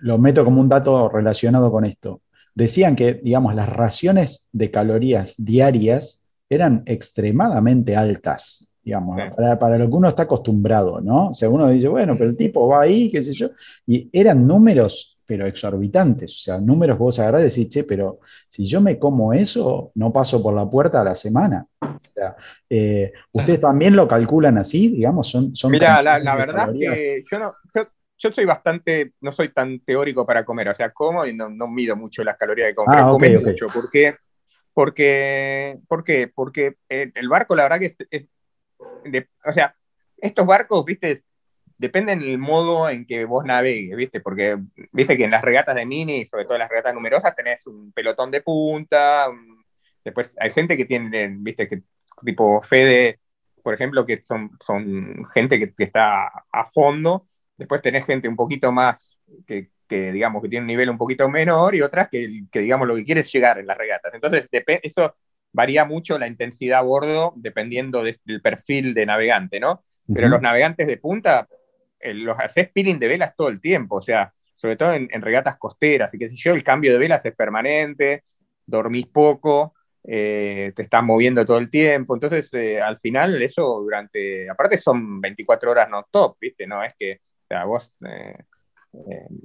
lo 0.00 0.18
meto 0.18 0.44
como 0.44 0.60
un 0.60 0.68
dato 0.68 1.08
relacionado 1.08 1.70
con 1.72 1.84
esto. 1.84 2.20
Decían 2.54 2.94
que, 2.94 3.14
digamos, 3.14 3.54
las 3.54 3.68
raciones 3.68 4.48
de 4.52 4.70
calorías 4.70 5.34
diarias 5.38 6.28
eran 6.48 6.82
extremadamente 6.86 7.96
altas 7.96 8.73
digamos, 8.84 9.18
para, 9.34 9.78
lo 9.78 9.88
que 9.88 9.94
uno 9.94 10.08
está 10.08 10.24
acostumbrado, 10.24 11.00
¿no? 11.00 11.30
O 11.30 11.34
sea, 11.34 11.48
uno 11.48 11.68
dice, 11.70 11.88
bueno, 11.88 12.14
pero 12.18 12.30
el 12.30 12.36
tipo 12.36 12.68
va 12.68 12.82
ahí, 12.82 13.10
qué 13.10 13.22
sé 13.22 13.32
yo, 13.32 13.48
y 13.86 14.10
eran 14.12 14.46
números, 14.46 15.18
pero 15.24 15.46
exorbitantes, 15.46 16.36
o 16.36 16.38
sea, 16.38 16.58
números 16.58 16.98
que 16.98 17.02
vos 17.02 17.18
agarrás 17.18 17.40
y 17.40 17.44
decís, 17.44 17.68
che, 17.70 17.84
pero 17.84 18.20
si 18.46 18.66
yo 18.66 18.82
me 18.82 18.98
como 18.98 19.32
eso, 19.32 19.90
no 19.94 20.12
paso 20.12 20.42
por 20.42 20.52
la 20.52 20.68
puerta 20.68 21.00
a 21.00 21.04
la 21.04 21.14
semana. 21.14 21.66
O 21.80 21.98
sea, 22.14 22.36
eh, 22.68 23.12
¿ustedes 23.32 23.60
también 23.60 23.96
lo 23.96 24.06
calculan 24.06 24.58
así, 24.58 24.88
digamos? 24.88 25.30
Son, 25.30 25.56
son 25.56 25.72
Mira, 25.72 26.02
la, 26.02 26.36
verdad 26.36 26.70
que 26.72 27.24
yo 27.30 27.38
no... 27.38 27.54
Yo, 28.16 28.30
soy 28.30 28.44
bastante, 28.44 29.12
no 29.20 29.32
soy 29.32 29.48
tan 29.48 29.80
teórico 29.80 30.24
para 30.24 30.44
comer, 30.44 30.68
o 30.68 30.74
sea, 30.74 30.90
como 30.90 31.26
y 31.26 31.34
no, 31.34 31.50
mido 31.68 31.96
mucho 31.96 32.22
las 32.22 32.38
calorías 32.38 32.68
de 32.68 32.74
comer, 32.74 33.00
ah, 33.00 33.12
mucho, 33.12 33.66
porque, 33.74 34.16
porque, 34.72 35.78
¿por 35.86 36.04
qué? 36.04 36.30
Porque 36.34 36.76
el 36.88 37.28
barco, 37.28 37.54
la 37.54 37.64
verdad 37.64 37.80
que 37.80 37.96
es, 38.10 38.26
o 39.44 39.52
sea, 39.52 39.74
estos 40.18 40.46
barcos, 40.46 40.84
viste, 40.84 41.24
dependen 41.78 42.20
del 42.20 42.38
modo 42.38 42.88
en 42.88 43.06
que 43.06 43.24
vos 43.24 43.44
navegues, 43.44 43.96
viste, 43.96 44.20
porque 44.20 44.56
viste 44.92 45.16
que 45.16 45.24
en 45.24 45.30
las 45.30 45.42
regatas 45.42 45.74
de 45.74 45.86
mini, 45.86 46.26
sobre 46.26 46.44
todo 46.44 46.54
en 46.54 46.60
las 46.60 46.70
regatas 46.70 46.94
numerosas, 46.94 47.34
tenés 47.34 47.66
un 47.66 47.92
pelotón 47.92 48.30
de 48.30 48.40
punta, 48.42 49.28
después 50.04 50.34
hay 50.38 50.50
gente 50.50 50.76
que 50.76 50.84
tiene, 50.84 51.28
viste, 51.38 51.68
que 51.68 51.82
tipo 52.24 52.62
Fede, 52.62 53.20
por 53.62 53.74
ejemplo, 53.74 54.06
que 54.06 54.22
son, 54.24 54.50
son 54.64 55.26
gente 55.32 55.58
que, 55.58 55.82
está 55.82 56.26
a 56.52 56.70
fondo, 56.72 57.26
después 57.56 57.82
tenés 57.82 58.04
gente 58.04 58.28
un 58.28 58.36
poquito 58.36 58.72
más 58.72 59.18
que, 59.46 59.70
digamos 59.88 60.42
que 60.42 60.48
tiene 60.48 60.64
un 60.64 60.68
nivel 60.68 60.90
un 60.90 60.98
poquito 60.98 61.28
menor 61.28 61.74
y 61.74 61.82
otras 61.82 62.08
que, 62.08 62.44
que 62.50 62.60
digamos 62.60 62.88
lo 62.88 62.96
que 62.96 63.04
quiere 63.04 63.20
es 63.20 63.32
llegar 63.32 63.58
en 63.58 63.66
las 63.66 63.78
regatas. 63.78 64.12
Entonces, 64.12 64.48
eso 64.82 65.14
varía 65.54 65.84
mucho 65.84 66.18
la 66.18 66.26
intensidad 66.26 66.80
a 66.80 66.82
bordo 66.82 67.32
dependiendo 67.36 68.02
del 68.02 68.42
perfil 68.42 68.92
de 68.92 69.06
navegante, 69.06 69.60
¿no? 69.60 69.84
Pero 70.12 70.28
los 70.28 70.42
navegantes 70.42 70.86
de 70.86 70.98
punta, 70.98 71.48
eh, 71.98 72.12
los 72.12 72.36
haces 72.38 72.68
spinning 72.68 72.98
de 72.98 73.08
velas 73.08 73.34
todo 73.34 73.48
el 73.48 73.60
tiempo, 73.60 73.96
o 73.96 74.02
sea, 74.02 74.34
sobre 74.56 74.76
todo 74.76 74.92
en, 74.92 75.08
regatas 75.22 75.56
costeras, 75.56 76.12
y 76.12 76.18
que 76.18 76.28
si 76.28 76.36
yo, 76.36 76.52
el 76.52 76.64
cambio 76.64 76.92
de 76.92 76.98
velas 76.98 77.24
es 77.24 77.34
permanente, 77.34 78.24
dormís 78.66 79.06
poco, 79.06 79.74
eh, 80.02 80.72
te 80.74 80.82
estás 80.82 81.02
moviendo 81.04 81.46
todo 81.46 81.58
el 81.58 81.70
tiempo, 81.70 82.14
entonces 82.14 82.52
eh, 82.52 82.82
al 82.82 82.98
final 82.98 83.40
eso 83.40 83.80
durante, 83.80 84.50
aparte 84.50 84.76
son 84.76 85.20
24 85.20 85.70
horas 85.70 85.88
no 85.88 86.04
top, 86.10 86.36
¿viste? 86.40 86.66
No 86.66 86.82
es 86.82 86.94
que, 86.98 87.12
o 87.14 87.46
sea, 87.48 87.64
vos... 87.64 87.94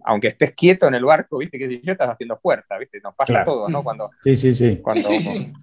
aunque 0.06 0.30
estés 0.30 0.54
quieto 0.54 0.88
en 0.88 0.96
el 0.96 1.06
barco, 1.06 1.38
viste 1.38 1.58
que 1.58 1.68
si 1.68 1.82
yo 1.82 1.92
estás 1.92 2.10
haciendo 2.10 2.38
fuerza, 2.40 2.78
viste, 2.80 3.00
nos 3.00 3.16
pasa 3.16 3.46
todo, 3.46 3.70
¿no? 3.70 3.84
Cuando, 3.84 4.10
sí, 4.24 4.36
sí, 4.36 4.54
sí. 4.54 4.80
Cuando, 4.82 5.02
sí, 5.02 5.20
sí, 5.20 5.54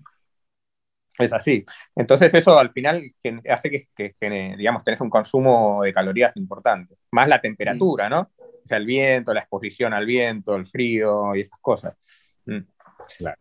es 1.18 1.32
así. 1.32 1.64
Entonces 1.94 2.32
eso 2.34 2.58
al 2.58 2.72
final 2.72 3.02
hace 3.48 3.88
que, 3.94 4.14
digamos, 4.56 4.84
tenés 4.84 5.00
un 5.00 5.10
consumo 5.10 5.82
de 5.82 5.92
calorías 5.92 6.36
importante. 6.36 6.96
Más 7.10 7.28
la 7.28 7.40
temperatura, 7.40 8.08
¿no? 8.08 8.30
O 8.38 8.68
sea, 8.68 8.78
el 8.78 8.86
viento, 8.86 9.32
la 9.32 9.40
exposición 9.40 9.92
al 9.92 10.06
viento, 10.06 10.56
el 10.56 10.66
frío 10.66 11.34
y 11.34 11.42
esas 11.42 11.58
cosas. 11.60 11.94
Mm. 12.46 12.60
Claro. 13.18 13.40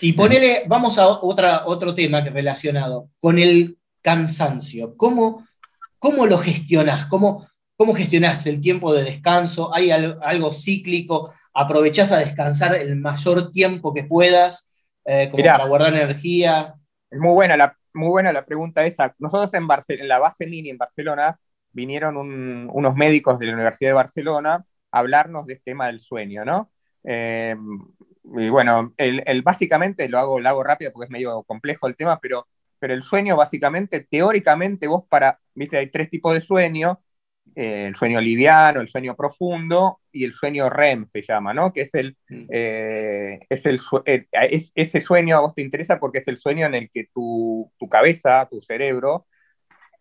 Y 0.00 0.12
ponele, 0.14 0.62
vamos 0.66 0.98
a 0.98 1.06
otra, 1.06 1.64
otro 1.66 1.94
tema 1.94 2.24
que 2.24 2.30
relacionado 2.30 3.10
con 3.20 3.38
el 3.38 3.78
cansancio. 4.00 4.96
¿Cómo, 4.96 5.46
cómo 5.98 6.26
lo 6.26 6.38
gestionás? 6.38 7.06
¿Cómo, 7.06 7.46
¿Cómo 7.76 7.94
gestionás 7.94 8.46
el 8.46 8.60
tiempo 8.60 8.92
de 8.94 9.04
descanso? 9.04 9.74
¿Hay 9.74 9.90
algo, 9.90 10.52
cíclico? 10.52 11.32
¿Aprovechás 11.52 12.12
a 12.12 12.18
descansar 12.18 12.74
el 12.76 12.96
mayor 12.96 13.52
tiempo 13.52 13.92
que 13.92 14.04
puedas? 14.04 14.71
Eh, 15.04 15.28
como 15.30 15.44
para 15.44 15.66
guardar 15.66 15.94
energía. 15.94 16.74
Es 17.10 17.18
muy 17.18 17.34
buena 17.34 17.56
la, 17.56 17.76
muy 17.92 18.08
buena 18.08 18.32
la 18.32 18.44
pregunta 18.44 18.84
esa. 18.86 19.14
Nosotros 19.18 19.52
en, 19.54 19.66
en 20.00 20.08
la 20.08 20.18
base 20.18 20.46
Mini 20.46 20.70
en 20.70 20.78
Barcelona 20.78 21.38
vinieron 21.72 22.16
unos 22.16 22.94
médicos 22.94 23.38
de 23.38 23.46
la 23.46 23.54
Universidad 23.54 23.90
de 23.90 23.94
Barcelona 23.94 24.64
a 24.90 24.98
hablarnos 24.98 25.46
de 25.46 25.54
este 25.54 25.72
tema 25.72 25.86
del 25.86 26.00
sueño, 26.00 26.44
¿no? 26.44 26.70
Eh, 27.04 27.56
y 28.24 28.48
bueno, 28.48 28.94
el, 28.96 29.42
básicamente 29.42 30.08
lo 30.08 30.18
hago, 30.18 30.40
lo 30.40 30.48
hago 30.48 30.62
rápido 30.62 30.92
porque 30.92 31.06
es 31.06 31.10
medio 31.10 31.42
complejo 31.42 31.86
el 31.88 31.96
tema, 31.96 32.20
pero, 32.20 32.46
pero 32.78 32.94
el 32.94 33.02
sueño 33.02 33.36
básicamente, 33.36 34.06
teóricamente 34.08 34.86
vos 34.86 35.04
para, 35.08 35.40
viste, 35.54 35.78
hay 35.78 35.90
tres 35.90 36.08
tipos 36.10 36.34
de 36.34 36.40
sueño, 36.40 37.00
eh, 37.54 37.86
el 37.88 37.96
sueño 37.96 38.20
liviano, 38.20 38.80
el 38.80 38.88
sueño 38.88 39.14
profundo 39.14 40.00
y 40.10 40.24
el 40.24 40.32
sueño 40.32 40.70
REM 40.70 41.06
se 41.06 41.22
llama, 41.22 41.52
¿no? 41.52 41.72
Que 41.72 41.82
es 41.82 41.94
el, 41.94 42.16
mm. 42.28 42.46
eh, 42.50 43.40
es 43.48 43.66
el 43.66 43.80
eh, 44.06 44.26
ese 44.74 45.00
sueño 45.02 45.36
a 45.36 45.40
vos 45.40 45.54
te 45.54 45.62
interesa 45.62 46.00
porque 46.00 46.18
es 46.18 46.28
el 46.28 46.38
sueño 46.38 46.66
en 46.66 46.74
el 46.74 46.90
que 46.90 47.08
tu, 47.12 47.70
tu 47.78 47.88
cabeza, 47.88 48.48
tu 48.50 48.62
cerebro, 48.62 49.26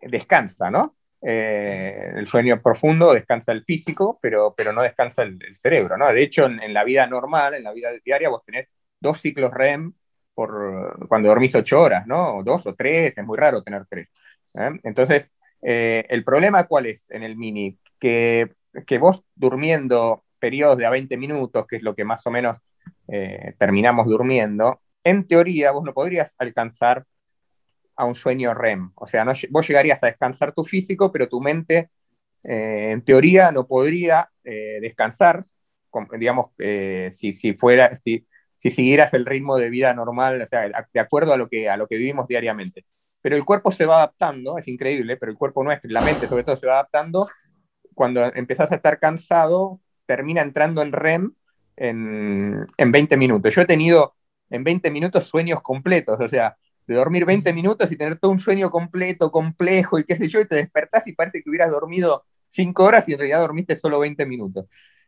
descansa, 0.01 0.71
¿no? 0.71 0.95
El 1.21 2.25
sueño 2.27 2.61
profundo 2.63 3.13
descansa 3.13 3.51
el 3.51 3.63
físico, 3.63 4.17
pero, 4.21 4.55
pero 4.57 4.73
no 4.73 4.81
descansa 4.81 5.21
el, 5.21 5.37
cerebro, 5.55 5.97
¿no? 5.97 6.11
De 6.11 6.23
hecho, 6.23 6.45
en, 6.45 6.73
la 6.73 6.83
vida 6.83 7.05
normal, 7.05 7.53
en 7.53 7.63
la 7.63 7.73
vida 7.73 7.89
diaria, 8.03 8.29
vos 8.29 8.43
tenés 8.43 8.69
dos 8.99 9.21
ciclos 9.21 9.53
REM 9.53 9.93
por 10.33 11.07
cuando 11.07 11.29
dormís 11.29 11.53
ocho 11.53 11.79
horas, 11.81 12.07
¿no? 12.07 12.41
dos 12.43 12.65
o 12.65 12.73
tres, 12.73 13.13
es 13.15 13.25
muy 13.25 13.37
raro 13.37 13.61
tener 13.61 13.85
tres. 13.87 14.09
Entonces, 14.83 15.29
eh, 15.61 16.05
el 16.09 16.23
problema 16.23 16.67
cuál 16.67 16.87
es 16.87 17.09
en 17.09 17.23
el 17.23 17.35
mini? 17.35 17.77
Que, 17.99 18.53
que, 18.87 18.97
vos 18.97 19.23
durmiendo 19.35 20.23
periodos 20.39 20.77
de 20.77 20.85
a 20.85 20.89
20 20.89 21.17
minutos, 21.17 21.65
que 21.67 21.77
es 21.77 21.83
lo 21.83 21.95
que 21.95 22.05
más 22.05 22.25
o 22.27 22.31
menos 22.31 22.59
terminamos 23.57 24.07
durmiendo, 24.07 24.79
en 25.03 25.27
teoría 25.27 25.71
vos 25.71 25.83
no 25.83 25.93
podrías 25.93 26.33
alcanzar 26.37 27.05
a 27.95 28.05
un 28.05 28.15
sueño 28.15 28.53
REM. 28.53 28.91
O 28.95 29.07
sea, 29.07 29.25
vos 29.49 29.67
llegarías 29.67 30.01
a 30.03 30.07
descansar 30.07 30.53
tu 30.53 30.63
físico, 30.63 31.11
pero 31.11 31.29
tu 31.29 31.41
mente, 31.41 31.91
eh, 32.43 32.91
en 32.91 33.03
teoría, 33.03 33.51
no 33.51 33.67
podría 33.67 34.29
eh, 34.43 34.79
descansar, 34.81 35.45
digamos, 36.17 36.51
eh, 36.59 37.11
si, 37.13 37.33
si, 37.33 37.53
fuera, 37.53 37.99
si, 38.03 38.25
si, 38.57 38.71
siguieras 38.71 39.13
el 39.13 39.25
ritmo 39.25 39.57
de 39.57 39.69
vida 39.69 39.93
normal, 39.93 40.41
o 40.41 40.47
sea, 40.47 40.67
de 40.93 40.99
acuerdo 40.99 41.33
a 41.33 41.37
lo, 41.37 41.49
que, 41.49 41.69
a 41.69 41.77
lo 41.77 41.87
que 41.87 41.97
vivimos 41.97 42.27
diariamente. 42.27 42.85
Pero 43.21 43.35
el 43.35 43.45
cuerpo 43.45 43.71
se 43.71 43.85
va 43.85 43.97
adaptando, 43.97 44.57
es 44.57 44.67
increíble, 44.67 45.17
pero 45.17 45.31
el 45.31 45.37
cuerpo 45.37 45.63
nuestro, 45.63 45.89
la 45.91 46.01
mente 46.01 46.27
sobre 46.27 46.43
todo, 46.43 46.57
se 46.57 46.67
va 46.67 46.73
adaptando. 46.73 47.29
Cuando 47.93 48.25
empezás 48.33 48.71
a 48.71 48.75
estar 48.75 48.99
cansado, 48.99 49.79
termina 50.05 50.41
entrando 50.41 50.81
en 50.81 50.91
REM 50.91 51.33
en, 51.75 52.65
en 52.77 52.91
20 52.91 53.17
minutos. 53.17 53.53
Yo 53.53 53.61
he 53.61 53.65
tenido 53.65 54.15
en 54.49 54.63
20 54.63 54.91
minutos 54.91 55.25
sueños 55.25 55.61
completos, 55.61 56.19
o 56.19 56.29
sea, 56.29 56.57
de 56.87 56.95
dormir 56.95 57.25
20 57.25 57.53
minutos 57.53 57.91
y 57.91 57.95
tener 57.95 58.17
todo 58.17 58.31
un 58.31 58.39
sueño 58.39 58.69
completo, 58.69 59.31
complejo 59.31 59.99
y 59.99 60.03
qué 60.03 60.15
sé 60.17 60.27
yo, 60.27 60.41
y 60.41 60.47
te 60.47 60.55
despertás 60.55 61.07
y 61.07 61.13
parece 61.13 61.41
que 61.41 61.49
hubieras 61.49 61.71
dormido 61.71 62.25
5 62.49 62.83
horas 62.83 63.07
y 63.07 63.13
en 63.13 63.19
realidad 63.19 63.39
dormiste 63.39 63.75
solo 63.75 63.99
20 63.99 64.25
minutos. 64.25 64.65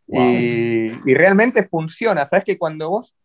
Y, 0.08 0.90
realmente 1.14 1.68
funciona. 1.68 2.28
Sabes 2.28 2.46
que 2.46 2.58
cuando 2.58 2.90
vos 2.90 3.16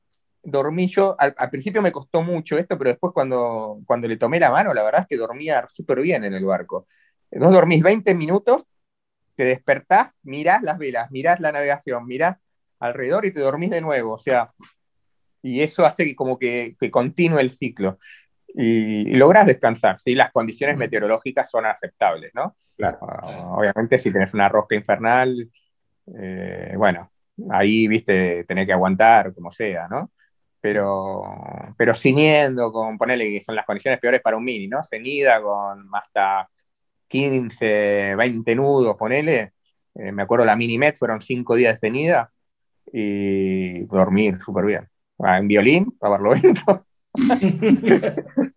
dormí 0.51 0.89
yo, 0.89 1.17
al, 1.19 1.35
principio 1.51 1.83
me 1.83 1.93
costó 1.93 2.23
mucho 2.23 2.59
esto, 2.59 2.77
pero 2.79 2.91
después 2.91 3.13
cuando, 3.13 3.81
cuando 3.87 4.09
le 4.09 4.17
tomé 4.17 4.41
la 4.41 4.51
mano, 4.51 4.75
la 4.75 4.83
verdad 4.83 5.03
es 5.03 5.07
que 5.07 5.17
dormía 5.17 5.67
súper 5.71 6.01
bien 6.01 6.25
en 6.25 6.35
el 6.35 6.45
barco. 6.45 6.87
Vos 7.31 7.53
dormís 7.53 7.83
20 7.83 8.15
minutos, 8.15 8.65
te 9.35 9.45
despertás, 9.45 10.11
mirás 10.23 10.63
las 10.63 10.79
velas, 10.79 11.11
mirás 11.11 11.41
la 11.41 11.53
navegación, 11.53 12.07
mirás 12.07 12.39
alrededor 12.81 13.25
y 13.25 13.33
te 13.33 13.41
dormís 13.41 13.71
de 13.71 13.81
nuevo. 13.81 14.15
O 14.15 14.19
sea, 14.19 14.53
y 15.43 15.61
eso 15.63 15.85
hace 15.85 16.05
que 16.05 16.17
como 16.17 16.39
que, 16.39 16.77
que 16.81 16.91
continúe 16.91 17.39
el 17.39 17.57
ciclo 17.57 17.99
y, 18.55 19.15
logras 19.15 19.47
descansar, 19.47 20.01
si 20.01 20.15
las 20.15 20.33
condiciones 20.33 20.77
meteorológicas 20.77 21.51
son 21.51 21.67
aceptables, 21.67 22.33
¿no? 22.35 22.57
Claro. 22.77 22.99
Ah, 23.03 23.55
obviamente 23.57 23.99
si 23.99 24.13
tenés 24.13 24.35
una 24.35 24.49
rosca 24.49 24.75
infernal, 24.75 25.49
eh, 26.19 26.75
bueno, 26.77 27.11
ahí, 27.51 27.87
viste, 27.87 28.45
tenés 28.45 28.67
que 28.67 28.73
aguantar 28.73 29.35
como 29.35 29.51
sea, 29.51 29.87
¿no? 29.89 30.11
Pero, 30.61 31.23
pero 31.77 31.95
ciñendo 31.95 32.73
con, 32.73 32.99
ponerle 32.99 33.31
que 33.31 33.45
son 33.45 33.55
las 33.55 33.65
condiciones 33.65 34.01
peores 34.01 34.21
para 34.21 34.37
un 34.37 34.45
mini, 34.45 34.67
¿no? 34.67 34.83
Ceñida 34.85 35.41
con 35.41 35.89
hasta 35.93 36.49
15, 37.09 38.15
20 38.17 38.55
nudos, 38.55 38.97
ponele. 38.97 39.53
Eh, 39.95 40.13
me 40.13 40.23
acuerdo 40.23 40.45
la 40.45 40.57
mini 40.57 40.79
met 40.79 40.97
fueron 40.99 41.21
5 41.21 41.55
días 41.55 41.75
de 41.75 41.89
ceñida 41.89 42.33
y 42.93 43.85
dormir 43.85 44.39
súper 44.45 44.67
bien. 44.67 44.89
Ah, 45.19 45.39
en 45.39 45.49
violín, 45.49 45.97
a 46.01 46.09
Barlovento. 46.09 46.87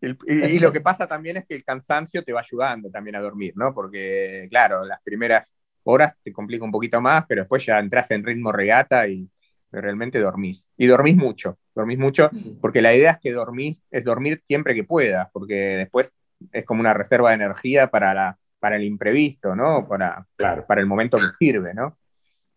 y, 0.00 0.58
lo 0.58 0.72
que 0.72 0.80
pasa 0.80 1.06
también 1.06 1.36
es 1.36 1.46
que 1.46 1.54
el 1.54 1.64
cansancio 1.64 2.24
te 2.24 2.32
va 2.32 2.40
ayudando 2.40 2.90
también 2.90 3.16
a 3.16 3.20
dormir, 3.20 3.52
¿no? 3.56 3.72
Porque, 3.72 4.48
claro, 4.50 4.84
las 4.84 5.00
primeras 5.02 5.46
horas 5.84 6.14
te 6.22 6.32
complica 6.32 6.64
un 6.64 6.72
poquito 6.72 7.00
más, 7.00 7.24
pero 7.28 7.42
después 7.42 7.64
ya 7.64 7.78
entras 7.78 8.10
en 8.10 8.24
ritmo 8.24 8.50
regata 8.52 9.06
y 9.06 9.30
realmente 9.80 10.18
dormís. 10.18 10.66
Y 10.76 10.86
dormís 10.86 11.16
mucho, 11.16 11.58
dormís 11.74 11.98
mucho, 11.98 12.30
porque 12.60 12.82
la 12.82 12.94
idea 12.94 13.12
es 13.12 13.18
que 13.20 13.32
dormís, 13.32 13.82
es 13.90 14.04
dormir 14.04 14.42
siempre 14.46 14.74
que 14.74 14.84
puedas, 14.84 15.28
porque 15.32 15.54
después 15.54 16.12
es 16.52 16.64
como 16.64 16.80
una 16.80 16.94
reserva 16.94 17.30
de 17.30 17.36
energía 17.36 17.88
para, 17.88 18.12
la, 18.14 18.38
para 18.58 18.76
el 18.76 18.84
imprevisto, 18.84 19.56
¿no? 19.56 19.88
Para, 19.88 20.26
para 20.36 20.80
el 20.80 20.86
momento 20.86 21.18
que 21.18 21.26
sirve, 21.38 21.72
¿no? 21.74 21.96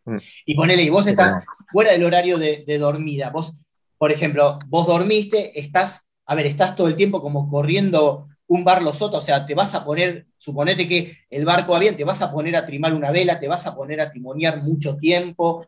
Mm. 0.05 0.17
Y 0.45 0.55
ponele, 0.55 0.83
y 0.83 0.89
vos 0.89 1.07
estás 1.07 1.45
fuera 1.69 1.91
del 1.91 2.03
horario 2.03 2.37
de, 2.37 2.63
de 2.67 2.77
dormida, 2.77 3.29
vos 3.29 3.65
por 3.97 4.11
ejemplo, 4.11 4.59
vos 4.67 4.87
dormiste, 4.87 5.57
estás, 5.59 6.09
a 6.25 6.35
ver, 6.35 6.45
estás 6.45 6.75
todo 6.75 6.87
el 6.87 6.95
tiempo 6.95 7.21
como 7.21 7.49
corriendo 7.49 8.27
un 8.47 8.63
bar 8.63 8.81
losoto, 8.81 9.17
o 9.17 9.21
sea, 9.21 9.45
te 9.45 9.55
vas 9.55 9.73
a 9.73 9.83
poner, 9.83 10.27
suponete 10.37 10.87
que 10.87 11.11
el 11.29 11.45
barco 11.45 11.71
va 11.71 11.79
bien, 11.79 11.97
te 11.97 12.03
vas 12.03 12.21
a 12.21 12.31
poner 12.31 12.55
a 12.55 12.65
trimar 12.65 12.93
una 12.93 13.11
vela, 13.11 13.39
te 13.39 13.47
vas 13.47 13.65
a 13.65 13.75
poner 13.75 14.01
a 14.01 14.11
timonear 14.11 14.61
mucho 14.61 14.97
tiempo, 14.97 15.65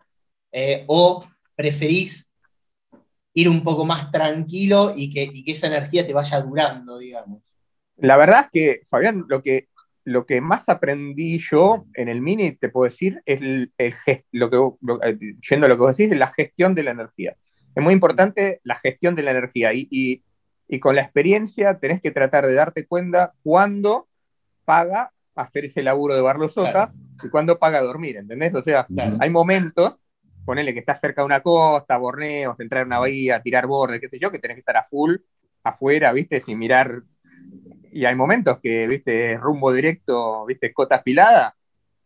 eh, 0.52 0.84
o 0.88 1.24
preferís 1.58 2.34
ir 3.34 3.50
un 3.50 3.62
poco 3.62 3.84
más 3.84 4.10
tranquilo 4.12 4.94
y 4.96 5.14
que, 5.14 5.44
que, 5.44 5.52
esa 5.52 5.68
energía 5.68 6.08
te 6.08 6.14
vaya 6.14 6.40
durando, 6.40 6.98
digamos. 6.98 7.44
La 7.98 8.16
verdad 8.16 8.46
es 8.46 8.50
que, 8.54 8.82
Fabián, 8.90 9.26
lo 9.28 9.44
que, 9.44 9.68
lo 10.06 10.26
que 10.26 10.40
más 10.40 10.70
aprendí 10.70 11.40
yo 11.40 11.86
en 11.96 12.08
el 12.08 12.22
mini, 12.22 12.54
te 12.54 12.70
puedo 12.70 12.90
decir, 12.90 13.22
es 13.26 13.42
el, 13.42 13.74
lo 14.32 14.50
que, 14.50 14.58
eh, 15.04 15.18
yendo 15.50 15.66
a 15.66 15.70
lo 15.70 15.76
que 15.76 15.82
vos 15.82 15.98
decís, 15.98 16.18
la 16.18 16.30
gestión 16.30 16.74
de 16.74 16.84
la 16.84 16.92
energía 16.92 17.36
es 17.78 17.84
muy 17.84 17.94
importante 17.94 18.60
la 18.64 18.74
gestión 18.76 19.14
de 19.14 19.22
la 19.22 19.32
energía 19.32 19.70
y, 19.72 20.24
con 20.82 20.96
la 20.96 21.04
experiencia 21.04 21.78
tenés 21.78 22.02
que 22.02 22.10
tratar 22.10 22.48
de 22.48 22.54
darte 22.54 22.88
cuenta 22.88 23.34
cuándo 23.44 24.08
paga 24.66 25.14
hacer 25.36 25.66
ese 25.66 25.84
laburo 25.84 26.16
de 26.16 26.22
barlo 26.22 26.50
sota 26.50 26.92
y 27.24 27.30
cuándo 27.30 27.60
paga 27.60 27.80
dormir, 27.82 28.18
¿entendés? 28.18 28.54
O 28.56 28.64
sea, 28.64 28.88
hay 29.20 29.30
momentos, 29.30 30.00
ponele 30.48 30.74
que 30.74 30.80
estás 30.80 31.02
cerca 31.02 31.22
de 31.22 31.26
una 31.26 31.42
costa, 31.42 31.98
borneos, 31.98 32.58
entrar 32.62 32.84
en 32.84 32.88
una 32.88 33.00
bahía, 33.00 33.42
tirar 33.42 33.68
bordes, 33.68 34.00
qué 34.00 34.08
sé 34.08 34.18
yo, 34.18 34.32
que 34.32 34.40
tenés 34.40 34.56
que 34.56 34.62
estar 34.62 34.78
a 34.78 34.88
full 34.90 35.18
afuera, 35.62 36.14
¿viste? 36.14 36.40
Sin 36.40 36.58
mirar. 36.58 37.04
Y 37.92 38.06
hay 38.06 38.16
momentos 38.16 38.60
que, 38.64 38.88
¿viste? 38.88 39.38
Rumbo 39.38 39.74
directo, 39.74 40.46
¿viste? 40.46 40.72
Cota 40.72 40.96
afilada. 40.96 41.54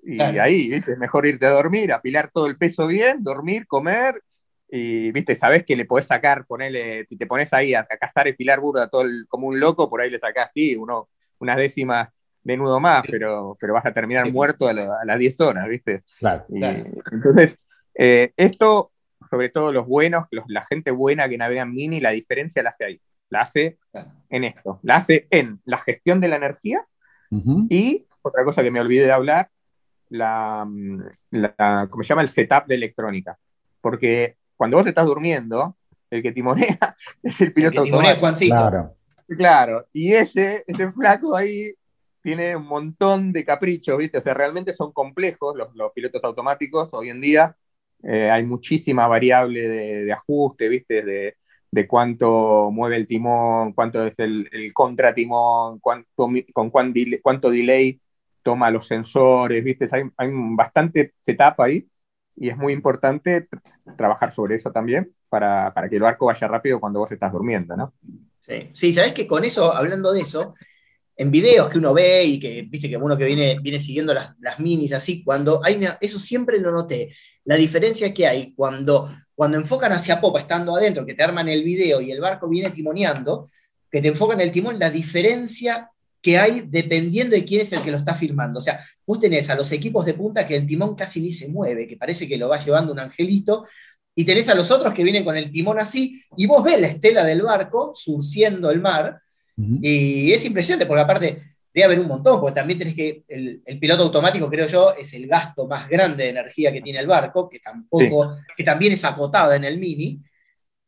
Y 0.01 0.19
ahí, 0.19 0.69
¿viste? 0.69 0.93
Es 0.93 0.97
mejor 0.97 1.27
irte 1.27 1.45
a 1.45 1.51
dormir, 1.51 1.93
apilar 1.93 2.31
todo 2.33 2.47
el 2.47 2.57
peso 2.57 2.87
bien, 2.87 3.23
dormir, 3.23 3.67
comer 3.67 4.19
y, 4.67 5.11
viste, 5.11 5.35
sabes 5.35 5.63
que 5.63 5.75
le 5.75 5.85
podés 5.85 6.07
sacar, 6.07 6.47
ponerle, 6.47 7.05
si 7.05 7.17
te 7.17 7.27
pones 7.27 7.53
ahí 7.53 7.75
a, 7.75 7.85
cazar 7.85 8.27
el 8.27 8.35
pilar 8.35 8.59
burda 8.59 8.87
todo 8.87 9.03
como 9.27 9.49
un 9.49 9.59
loco, 9.59 9.87
por 9.87 10.01
ahí 10.01 10.09
le 10.09 10.17
sacás, 10.17 10.49
sí, 10.55 10.75
uno, 10.75 11.09
unas 11.37 11.57
décimas 11.57 12.09
de 12.41 12.57
nudo 12.57 12.79
más, 12.79 13.05
pero, 13.07 13.55
pero 13.59 13.73
vas 13.73 13.85
a 13.85 13.93
terminar 13.93 14.31
muerto 14.31 14.67
a, 14.67 14.73
las 14.73 15.19
10 15.19 15.39
horas, 15.41 15.67
¿viste? 15.67 16.03
Claro, 16.17 16.45
Entonces, 16.49 17.59
eh, 17.95 18.33
esto, 18.37 18.91
sobre 19.29 19.49
todo 19.49 19.71
los 19.71 19.87
buenos, 19.87 20.25
la 20.47 20.63
gente 20.65 20.91
buena 20.91 21.29
que 21.29 21.37
navega 21.37 21.63
en 21.63 21.73
mini, 21.73 21.99
la 21.99 22.11
diferencia 22.11 22.63
la 22.63 22.71
hace 22.71 22.85
ahí. 22.85 23.01
La 23.29 23.41
hace 23.41 23.77
en 24.29 24.43
esto. 24.43 24.79
La 24.83 24.97
hace 24.97 25.27
en 25.29 25.61
la 25.65 25.77
gestión 25.77 26.19
de 26.19 26.27
la 26.27 26.35
energía 26.35 26.85
y 27.69 28.05
otra 28.21 28.43
cosa 28.43 28.61
que 28.61 28.71
me 28.71 28.81
olvidé 28.81 29.05
de 29.05 29.11
hablar, 29.13 29.49
la, 30.09 30.67
la, 31.29 31.87
¿cómo 31.89 32.03
se 32.03 32.09
llama? 32.09 32.23
El 32.23 32.29
setup 32.29 32.65
de 32.67 32.75
electrónica. 32.75 33.37
Porque 33.79 34.35
cuando 34.57 34.77
vos 34.77 34.85
estás 34.85 35.05
durmiendo, 35.05 35.77
el 36.09 36.21
que 36.21 36.33
timonea 36.33 36.77
es 37.23 37.39
el 37.41 37.53
piloto 37.53 37.83
el 37.83 37.91
que 37.91 38.15
Juancito. 38.15 38.53
Claro. 38.53 38.95
claro. 39.27 39.87
y 39.93 40.11
ese, 40.11 40.65
ese 40.67 40.91
flaco 40.91 41.35
ahí 41.35 41.73
tiene 42.21 42.55
un 42.55 42.67
montón 42.67 43.31
de 43.33 43.43
caprichos, 43.43 43.97
¿viste? 43.97 44.19
O 44.19 44.21
sea, 44.21 44.33
realmente 44.33 44.73
son 44.73 44.91
complejos 44.91 45.55
los, 45.55 45.91
pilotos 45.93 46.23
automáticos 46.23 46.89
hoy 46.93 47.09
en 47.09 47.21
día. 47.21 47.55
Eh, 48.03 48.29
hay 48.31 48.43
muchísima 48.43 49.07
variable 49.07 49.67
de, 49.67 50.11
ajuste, 50.11 50.67
¿viste? 50.69 51.03
De, 51.03 51.35
de, 51.69 51.87
cuánto 51.87 52.69
mueve 52.71 52.97
el 52.97 53.07
timón, 53.07 53.73
cuánto 53.73 54.05
es 54.05 54.17
el, 54.19 54.49
el 54.51 54.73
contratimón, 54.73 55.79
cuánto, 55.79 56.29
con 56.53 56.69
cuánto 56.69 57.49
delay 57.51 57.99
toma 58.43 58.71
los 58.71 58.87
sensores, 58.87 59.63
¿viste? 59.63 59.87
Hay, 59.91 60.03
hay 60.17 60.29
bastante 60.55 61.13
setup 61.21 61.61
ahí 61.61 61.87
y 62.35 62.49
es 62.49 62.57
muy 62.57 62.73
importante 62.73 63.47
trabajar 63.97 64.33
sobre 64.33 64.55
eso 64.55 64.71
también 64.71 65.13
para, 65.29 65.73
que 65.89 65.95
el 65.95 66.01
barco 66.01 66.25
vaya 66.25 66.47
rápido 66.47 66.79
cuando 66.79 66.99
vos 66.99 67.11
estás 67.11 67.31
durmiendo, 67.31 67.75
¿no? 67.75 67.93
Sí, 68.41 68.69
sí 68.73 68.93
sabes 68.93 69.13
que 69.13 69.27
con 69.27 69.45
eso, 69.45 69.73
hablando 69.75 70.11
de 70.11 70.21
eso, 70.21 70.53
en 71.15 71.31
videos 71.31 71.69
que 71.69 71.77
uno 71.77 71.93
ve 71.93 72.23
y 72.23 72.39
que, 72.39 72.63
viste, 72.63 72.89
que 72.89 72.97
uno 72.97 73.17
que 73.17 73.25
viene, 73.25 73.59
viene 73.59 73.79
siguiendo 73.79 74.13
las, 74.13 74.59
minis 74.59 74.93
así, 74.93 75.23
cuando 75.23 75.61
hay 75.63 75.79
eso 75.99 76.19
siempre 76.19 76.59
lo 76.59 76.71
noté, 76.71 77.13
la 77.45 77.55
diferencia 77.55 78.13
que 78.13 78.27
hay 78.27 78.53
cuando, 78.53 79.09
cuando 79.35 79.57
enfocan 79.57 79.91
hacia 79.91 80.21
popa, 80.21 80.39
estando 80.39 80.75
adentro, 80.75 81.05
que 81.05 81.13
te 81.13 81.23
arman 81.23 81.47
el 81.49 81.63
video 81.63 82.01
y 82.01 82.11
el 82.11 82.19
barco 82.19 82.47
viene 82.47 82.71
timoneando, 82.71 83.45
que 83.89 84.01
te 84.01 84.07
enfocan 84.07 84.39
el 84.41 84.51
timón, 84.51 84.79
la 84.79 84.89
diferencia 84.89 85.91
que 86.21 86.37
hay 86.37 86.63
dependiendo 86.67 87.35
de 87.35 87.43
quién 87.43 87.61
es 87.61 87.73
el 87.73 87.81
que 87.81 87.91
lo 87.91 87.97
está 87.97 88.13
firmando. 88.13 88.59
O 88.59 88.61
sea, 88.61 88.79
vos 89.05 89.19
tenés 89.19 89.49
a 89.49 89.55
los 89.55 89.71
equipos 89.71 90.05
de 90.05 90.13
punta 90.13 90.45
que 90.45 90.55
el 90.55 90.67
timón 90.67 90.95
casi 90.95 91.19
ni 91.19 91.31
se 91.31 91.47
mueve, 91.47 91.87
que 91.87 91.97
parece 91.97 92.27
que 92.27 92.37
lo 92.37 92.47
va 92.47 92.59
llevando 92.59 92.93
un 92.93 92.99
angelito, 92.99 93.63
y 94.13 94.25
tenés 94.25 94.49
a 94.49 94.55
los 94.55 94.69
otros 94.71 94.93
que 94.93 95.03
vienen 95.03 95.23
con 95.23 95.35
el 95.35 95.51
timón 95.51 95.79
así, 95.79 96.21
y 96.37 96.45
vos 96.45 96.63
ves 96.63 96.79
la 96.79 96.87
estela 96.87 97.23
del 97.23 97.41
barco 97.41 97.93
surciendo 97.95 98.69
el 98.69 98.81
mar, 98.81 99.19
y 99.81 100.31
es 100.31 100.45
impresionante, 100.45 100.85
porque 100.85 101.01
aparte 101.01 101.41
debe 101.73 101.85
haber 101.85 101.99
un 101.99 102.07
montón, 102.07 102.39
porque 102.39 102.55
también 102.55 102.79
tenés 102.79 102.95
que, 102.95 103.23
el, 103.27 103.79
piloto 103.79 104.03
automático, 104.03 104.49
creo 104.49 104.67
yo, 104.67 104.93
es 104.93 105.13
el 105.13 105.27
gasto 105.27 105.67
más 105.67 105.87
grande 105.87 106.23
de 106.23 106.29
energía 106.29 106.71
que 106.71 106.81
tiene 106.81 106.99
el 106.99 107.07
barco, 107.07 107.49
que 107.49 107.59
tampoco, 107.59 108.35
que 108.55 108.63
también 108.63 108.93
es 108.93 109.03
acotada 109.05 109.55
en 109.55 109.63
el 109.63 109.77
Mini. 109.77 110.19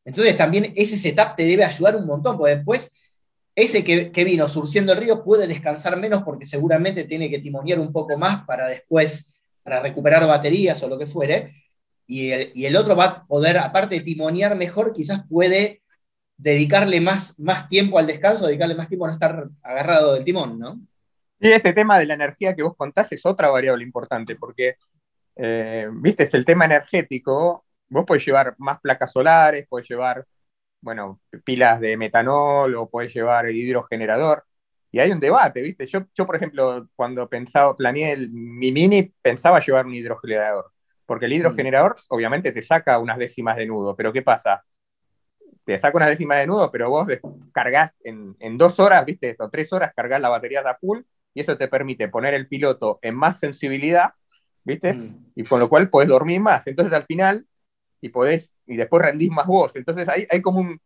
Entonces 0.06 0.36
también 0.36 0.74
ese 0.76 0.98
setup 0.98 1.36
te 1.36 1.46
debe 1.46 1.64
ayudar 1.64 1.96
un 1.96 2.06
montón, 2.06 2.38
porque 2.38 2.56
después 2.56 2.92
ese 3.56 3.84
que, 3.84 4.24
vino 4.24 4.50
surciendo 4.50 4.94
el 4.94 5.00
río 5.00 5.24
puede 5.24 5.48
descansar 5.48 5.98
menos 5.98 6.24
porque 6.24 6.46
seguramente 6.46 7.04
tiene 7.04 7.30
que 7.30 7.40
timonear 7.40 7.80
un 7.80 7.92
poco 7.92 8.18
más 8.18 8.44
para 8.46 8.68
después, 8.68 9.36
para 9.62 9.80
recuperar 9.80 10.26
baterías 10.28 10.82
o 10.84 10.90
lo 10.90 10.98
que 10.98 11.06
fuere. 11.06 11.54
Y 12.08 12.32
el, 12.32 12.76
otro 12.76 12.96
va 12.96 13.06
a 13.06 13.26
poder, 13.26 13.58
aparte 13.60 13.96
de 13.96 14.02
timonear 14.02 14.56
mejor, 14.56 14.92
quizás 14.92 15.22
puede 15.30 15.83
dedicarle 16.38 17.00
más, 17.02 17.40
más 17.40 17.70
tiempo 17.70 18.00
al 18.00 18.08
descanso, 18.08 18.48
dedicarle 18.48 18.76
más 18.76 18.88
tiempo 18.88 19.06
a 19.06 19.10
no 19.10 19.14
estar 19.14 19.48
agarrado 19.62 20.14
del 20.14 20.24
timón, 20.24 20.60
¿no? 20.60 20.76
Sí, 21.40 21.52
este 21.52 21.74
tema 21.74 22.00
de 22.00 22.06
la 22.06 22.14
energía 22.14 22.56
que 22.56 22.64
vos 22.64 22.76
contás 22.76 23.12
es 23.12 23.26
otra 23.26 23.50
variable 23.50 23.84
importante, 23.84 24.36
porque, 24.36 24.76
eh, 25.36 25.88
viste, 25.92 26.24
es 26.24 26.34
el 26.34 26.46
tema 26.46 26.66
energético. 26.66 27.66
Vos 27.90 28.06
podés 28.06 28.26
llevar 28.26 28.56
más 28.58 28.80
placas 28.82 29.12
solares, 29.12 29.68
podés 29.68 29.88
llevar 29.90 30.26
bueno, 30.84 31.22
pilas 31.46 31.80
de 31.80 31.98
metanol 31.98 32.76
o 32.76 32.90
puedes 32.90 33.14
llevar 33.14 33.50
hidrogenerador. 33.50 34.46
Y 34.92 35.00
hay 35.00 35.12
un 35.12 35.20
debate, 35.20 35.62
¿viste? 35.62 35.88
Yo, 35.88 36.06
yo 36.14 36.26
por 36.28 36.36
ejemplo, 36.36 36.88
cuando 36.96 37.28
pensaba, 37.30 37.76
planeé 37.76 38.18
mi 38.30 38.72
mini, 38.72 39.04
pensaba 39.22 39.60
llevar 39.60 39.86
un 39.88 39.96
hidrogenerador. 39.96 40.72
Porque 41.06 41.26
el 41.26 41.32
mm. 41.32 41.36
hidrogenerador, 41.36 41.96
obviamente, 42.10 42.52
te 42.52 42.62
saca 42.62 43.00
unas 43.00 43.18
décimas 43.18 43.58
de 43.58 43.66
nudo. 43.66 43.96
Pero 43.96 44.14
¿qué 44.14 44.22
pasa? 44.22 44.64
Te 45.66 45.80
saca 45.80 45.98
unas 45.98 46.10
décimas 46.10 46.40
de 46.40 46.48
nudo, 46.48 46.72
pero 46.72 46.90
vos 46.90 47.08
cargas 47.52 47.92
en, 48.04 48.36
en, 48.40 48.58
dos 48.58 48.80
horas, 48.80 49.06
¿viste? 49.06 49.36
O 49.40 49.50
tres 49.50 49.72
horas 49.72 49.94
cargas 49.96 50.20
la 50.20 50.30
batería 50.30 50.62
de 50.62 50.74
full 50.80 51.00
y 51.34 51.42
eso 51.42 51.58
te 51.58 51.68
permite 51.68 52.10
poner 52.10 52.34
el 52.34 52.48
piloto 52.48 53.00
en 53.02 53.16
más 53.16 53.40
sensibilidad, 53.40 54.14
¿viste? 54.64 54.94
Mm. 54.94 55.32
Y 55.36 55.44
con 55.44 55.60
lo 55.60 55.70
cual 55.70 55.90
puedes 55.90 56.10
dormir 56.10 56.42
más. 56.42 56.68
Entonces, 56.68 56.94
al 56.94 57.06
final, 57.06 57.46
y 58.02 58.10
podés 58.10 58.52
y 58.66 58.76
después 58.76 59.02
rendís 59.02 59.30
más 59.30 59.48
vos. 59.48 59.76
Entonces 59.76 60.08
hay, 60.08 60.26
hay 60.30 60.42
como 60.42 60.60
un, 60.60 60.80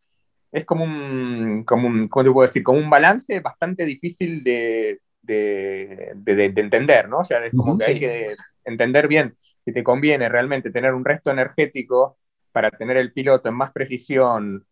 es 0.51 0.65
como 0.65 0.83
un, 0.83 1.63
como 1.65 1.87
un, 1.87 2.07
¿cómo 2.07 2.23
te 2.23 2.31
puedo 2.31 2.47
decir? 2.47 2.63
Como 2.63 2.79
un 2.79 2.89
balance 2.89 3.39
bastante 3.39 3.85
difícil 3.85 4.43
de, 4.43 5.01
de, 5.21 6.13
de, 6.15 6.45
entender, 6.55 7.09
¿no? 7.09 7.19
O 7.19 7.25
sea, 7.25 7.45
es 7.45 7.53
como 7.55 7.77
que 7.77 7.85
hay 7.85 7.99
que 7.99 8.35
entender 8.63 9.07
bien 9.07 9.35
si 9.65 9.73
te 9.73 9.83
conviene 9.83 10.29
realmente 10.29 10.71
tener 10.71 10.93
un 10.93 11.03
resto 11.03 11.31
energético 11.31 12.17
para 12.57 12.71
tener 12.71 12.97
el 12.97 13.13
piloto 13.13 13.49
en 13.49 13.53
más 13.53 13.71
precisión, 13.71 14.65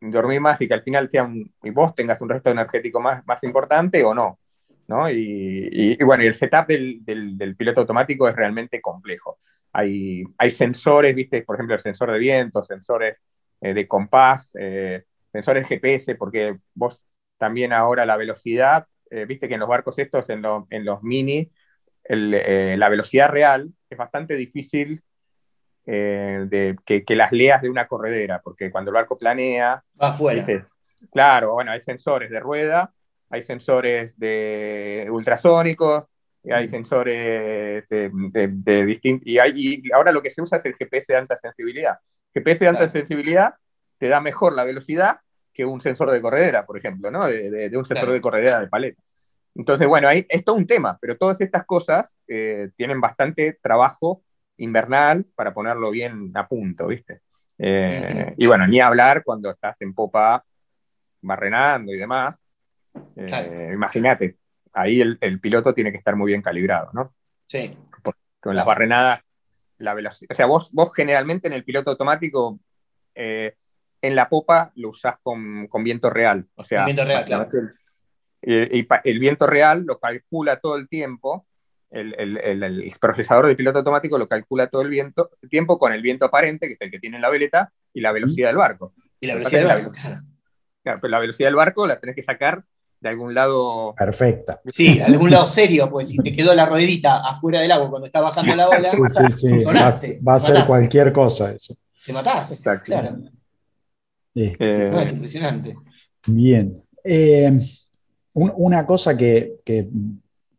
dormir 0.00 0.40
más 0.40 0.60
y 0.60 0.68
que 0.68 0.74
al 0.74 0.84
final 0.84 1.10
sea 1.10 1.28
y 1.64 1.70
vos 1.70 1.92
tengas 1.92 2.20
un 2.20 2.28
resto 2.28 2.50
energético 2.50 3.00
más, 3.00 3.26
más 3.26 3.42
importante 3.42 4.04
o 4.04 4.14
no. 4.14 4.38
¿no? 4.86 5.10
Y, 5.10 5.96
y, 5.98 6.04
bueno, 6.04 6.22
el 6.22 6.36
setup 6.36 6.68
del, 6.68 7.04
del, 7.04 7.56
piloto 7.56 7.80
automático 7.80 8.28
es 8.28 8.36
realmente 8.36 8.80
complejo 8.80 9.40
hay, 9.72 10.22
hay 10.38 10.52
sensores, 10.52 11.12
¿viste? 11.12 11.42
Por 11.42 11.56
ejemplo, 11.56 11.74
el 11.74 11.82
sensor 11.82 12.12
de 12.12 12.20
viento, 12.20 12.62
sensores 12.62 13.16
eh, 13.60 13.74
de 13.74 13.88
compás, 13.88 14.48
eh, 14.56 15.02
sensores 15.32 15.66
GPS, 15.66 16.14
porque 16.14 16.56
vos 16.72 17.04
también 17.36 17.72
ahora 17.72 18.06
la 18.06 18.16
velocidad, 18.16 18.86
eh, 19.10 19.24
viste 19.24 19.48
que 19.48 19.54
en 19.54 19.60
los 19.60 19.68
barcos 19.68 19.98
estos, 19.98 20.30
en, 20.30 20.44
en 20.70 20.84
los 20.84 21.02
mini, 21.02 21.50
la 22.08 22.88
velocidad 22.88 23.28
real 23.28 23.72
es 23.90 23.98
bastante 23.98 24.36
difícil 24.36 25.02
de, 25.86 26.76
que, 26.84 27.04
las 27.16 27.32
leas 27.32 27.62
de 27.62 27.70
una 27.70 27.86
corredera, 27.86 28.40
porque 28.42 28.70
cuando 28.70 28.90
el 28.90 28.94
barco 28.94 29.18
planea... 29.18 29.82
Va 30.00 30.08
afuera. 30.08 30.44
Claro, 31.12 31.52
bueno, 31.52 31.70
hay 31.72 31.82
sensores 31.82 32.30
de 32.30 32.40
rueda, 32.40 32.92
hay 33.28 33.42
sensores 33.42 34.12
de 34.16 35.06
ultrasónicos, 35.10 36.04
hay 36.50 36.68
sensores 36.68 37.88
de, 37.88 38.10
de, 38.12 38.86
distintos, 38.86 39.26
y, 39.26 39.38
y, 39.54 39.92
ahora 39.92 40.12
lo 40.12 40.22
que 40.22 40.30
se 40.30 40.42
usa 40.42 40.58
es 40.58 40.64
el 40.66 40.74
GPS 40.74 41.12
de 41.12 41.18
alta 41.18 41.36
sensibilidad. 41.36 41.98
GPS 42.34 42.64
de 42.64 42.68
alta 42.68 42.88
sensibilidad 42.88 43.54
te 43.98 44.08
da 44.08 44.20
mejor 44.20 44.54
la 44.54 44.64
velocidad 44.64 45.18
que 45.52 45.64
un 45.64 45.80
sensor 45.80 46.10
de 46.10 46.20
corredera, 46.20 46.66
por 46.66 46.76
ejemplo, 46.76 47.10
¿no? 47.10 47.26
De, 47.26 47.70
un 47.76 47.86
sensor 47.86 48.10
de 48.10 48.20
corredera 48.20 48.60
de 48.60 48.66
paleta. 48.66 49.00
Entonces, 49.54 49.86
bueno, 49.86 50.08
ahí 50.08 50.26
es 50.28 50.44
todo 50.44 50.56
un 50.56 50.66
tema, 50.66 50.98
pero 51.00 51.16
todas 51.16 51.40
estas 51.40 51.64
cosas 51.64 52.12
eh, 52.26 52.70
tienen 52.76 53.00
bastante 53.00 53.56
trabajo 53.62 54.22
invernal 54.58 55.26
para 55.34 55.52
ponerlo 55.52 55.90
bien 55.90 56.32
a 56.34 56.46
punto, 56.46 56.86
¿viste? 56.86 57.20
Eh, 57.58 58.34
y 58.36 58.46
bueno, 58.46 58.66
ni 58.66 58.80
hablar 58.80 59.22
cuando 59.24 59.50
estás 59.50 59.76
en 59.80 59.94
popa 59.94 60.44
barrenando 61.20 61.92
y 61.92 61.98
demás. 61.98 62.36
Eh, 63.16 63.70
imagínate, 63.72 64.36
ahí 64.72 65.00
el, 65.00 65.40
piloto 65.40 65.74
tiene 65.74 65.90
que 65.90 65.98
estar 65.98 66.16
muy 66.16 66.28
bien 66.30 66.42
calibrado, 66.42 66.90
¿no? 66.92 67.14
Sí. 67.46 67.70
con 68.40 68.56
las 68.56 68.66
barrenadas, 68.66 69.20
la 69.78 69.94
velocidad. 69.94 70.32
O 70.32 70.34
sea, 70.34 70.46
vos, 70.46 70.70
vos 70.72 70.92
generalmente 70.94 71.48
en 71.48 71.54
el 71.54 71.64
piloto 71.64 71.90
automático, 71.90 72.60
eh, 73.14 73.54
en 74.02 74.14
la 74.14 74.28
popa 74.28 74.72
lo 74.76 74.90
usás 74.90 75.16
con, 75.22 75.68
viento 75.82 76.10
real. 76.10 76.46
O 76.54 76.64
sea, 76.64 76.84
viento 76.84 77.04
real, 77.04 77.24
claro. 77.24 77.48
el, 78.42 78.86
el, 79.04 79.18
viento 79.18 79.46
real 79.46 79.84
lo 79.86 79.98
calcula 79.98 80.60
todo 80.60 80.76
el 80.76 80.88
tiempo. 80.88 81.46
El, 81.94 82.92
procesador 83.00 83.46
del 83.46 83.56
piloto 83.56 83.78
automático 83.78 84.18
lo 84.18 84.28
calcula 84.28 84.66
todo 84.66 84.82
el 84.82 84.88
viento, 84.88 85.30
el 85.42 85.48
tiempo 85.48 85.78
con 85.78 85.92
el 85.92 86.02
viento 86.02 86.24
aparente, 86.24 86.66
que 86.66 86.72
es 86.74 86.80
el 86.80 86.90
que 86.90 86.98
tiene 86.98 87.16
en 87.16 87.22
la 87.22 87.30
veleta, 87.30 87.72
y 87.92 88.00
la 88.00 88.12
velocidad 88.12 88.48
del 88.48 88.56
barco. 88.56 88.92
Y 89.20 89.26
la 89.26 89.34
velocidad 89.34 89.60
del 89.60 89.68
barco. 89.68 89.92
Claro, 90.82 90.98
pero 91.00 91.10
la 91.10 91.18
velocidad 91.18 91.48
del 91.48 91.54
barco 91.54 91.86
la 91.86 91.98
tenés 91.98 92.16
que 92.16 92.22
sacar 92.22 92.64
de 93.00 93.08
algún 93.08 93.32
lado. 93.32 93.94
Perfecta. 93.96 94.60
Sí, 94.66 94.98
de 94.98 95.04
algún 95.04 95.30
lado 95.30 95.46
serio, 95.46 95.88
pues 95.88 96.08
si 96.08 96.18
te 96.18 96.32
quedó 96.32 96.54
la 96.54 96.66
ruedita 96.66 97.20
afuera 97.26 97.60
del 97.60 97.70
agua 97.70 97.90
cuando 97.90 98.06
está 98.06 98.20
bajando 98.20 98.56
la 98.56 98.68
ola, 98.68 98.90
va, 100.26 100.34
a 100.34 100.40
ser 100.40 100.64
cualquier 100.66 101.12
cosa 101.12 101.52
eso. 101.52 101.74
Te 102.04 102.12
matás, 102.12 102.50
Exacto. 102.50 102.84
claro. 102.86 103.16
Eh, 104.34 104.90
no, 104.92 105.00
es 105.00 105.12
impresionante. 105.12 105.76
Bien. 106.26 106.82
Eh, 107.04 107.56
una 108.34 108.84
cosa 108.84 109.16
que, 109.16 109.60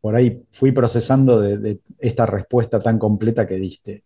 por 0.05 0.15
ahí 0.15 0.39
fui 0.51 0.71
procesando 0.71 1.41
de, 1.41 1.79
esta 1.97 2.27
respuesta 2.27 2.79
tan 2.79 2.99
completa 2.99 3.47
que 3.47 3.55
diste. 3.55 4.03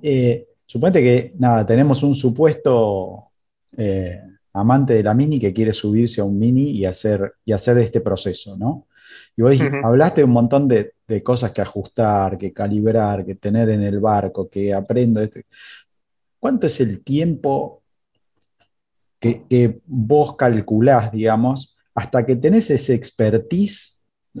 Eh, 0.00 0.46
suponete 0.64 1.02
que, 1.02 1.32
nada, 1.36 1.66
tenemos 1.66 2.04
un 2.04 2.14
supuesto 2.14 3.30
eh, 3.76 4.20
amante 4.52 4.94
de 4.94 5.02
la 5.02 5.14
mini 5.14 5.40
que 5.40 5.52
quiere 5.52 5.72
subirse 5.72 6.20
a 6.20 6.24
un 6.24 6.38
mini 6.38 6.70
y 6.70 6.84
hacer, 6.84 7.34
y 7.44 7.50
hacer 7.50 7.76
este 7.78 8.00
proceso, 8.00 8.56
¿no? 8.56 8.86
Y 9.36 9.42
vos 9.42 9.56
hablaste 9.82 10.22
un 10.22 10.30
montón 10.30 10.68
de, 10.68 10.92
cosas 11.24 11.50
que 11.50 11.60
ajustar, 11.60 12.38
que 12.38 12.52
calibrar, 12.52 13.26
que 13.26 13.34
tener 13.34 13.70
en 13.70 13.82
el 13.82 13.98
barco, 13.98 14.48
que 14.48 14.72
aprendo. 14.72 15.28
¿Cuánto 16.38 16.68
es 16.68 16.80
el 16.80 17.02
tiempo 17.02 17.82
que, 19.18 19.80
vos 19.86 20.36
calculás, 20.36 21.10
digamos, 21.10 21.76
hasta 21.96 22.24
que 22.24 22.36
tenés 22.36 22.70
ese 22.70 22.94
expertise? 22.94 23.95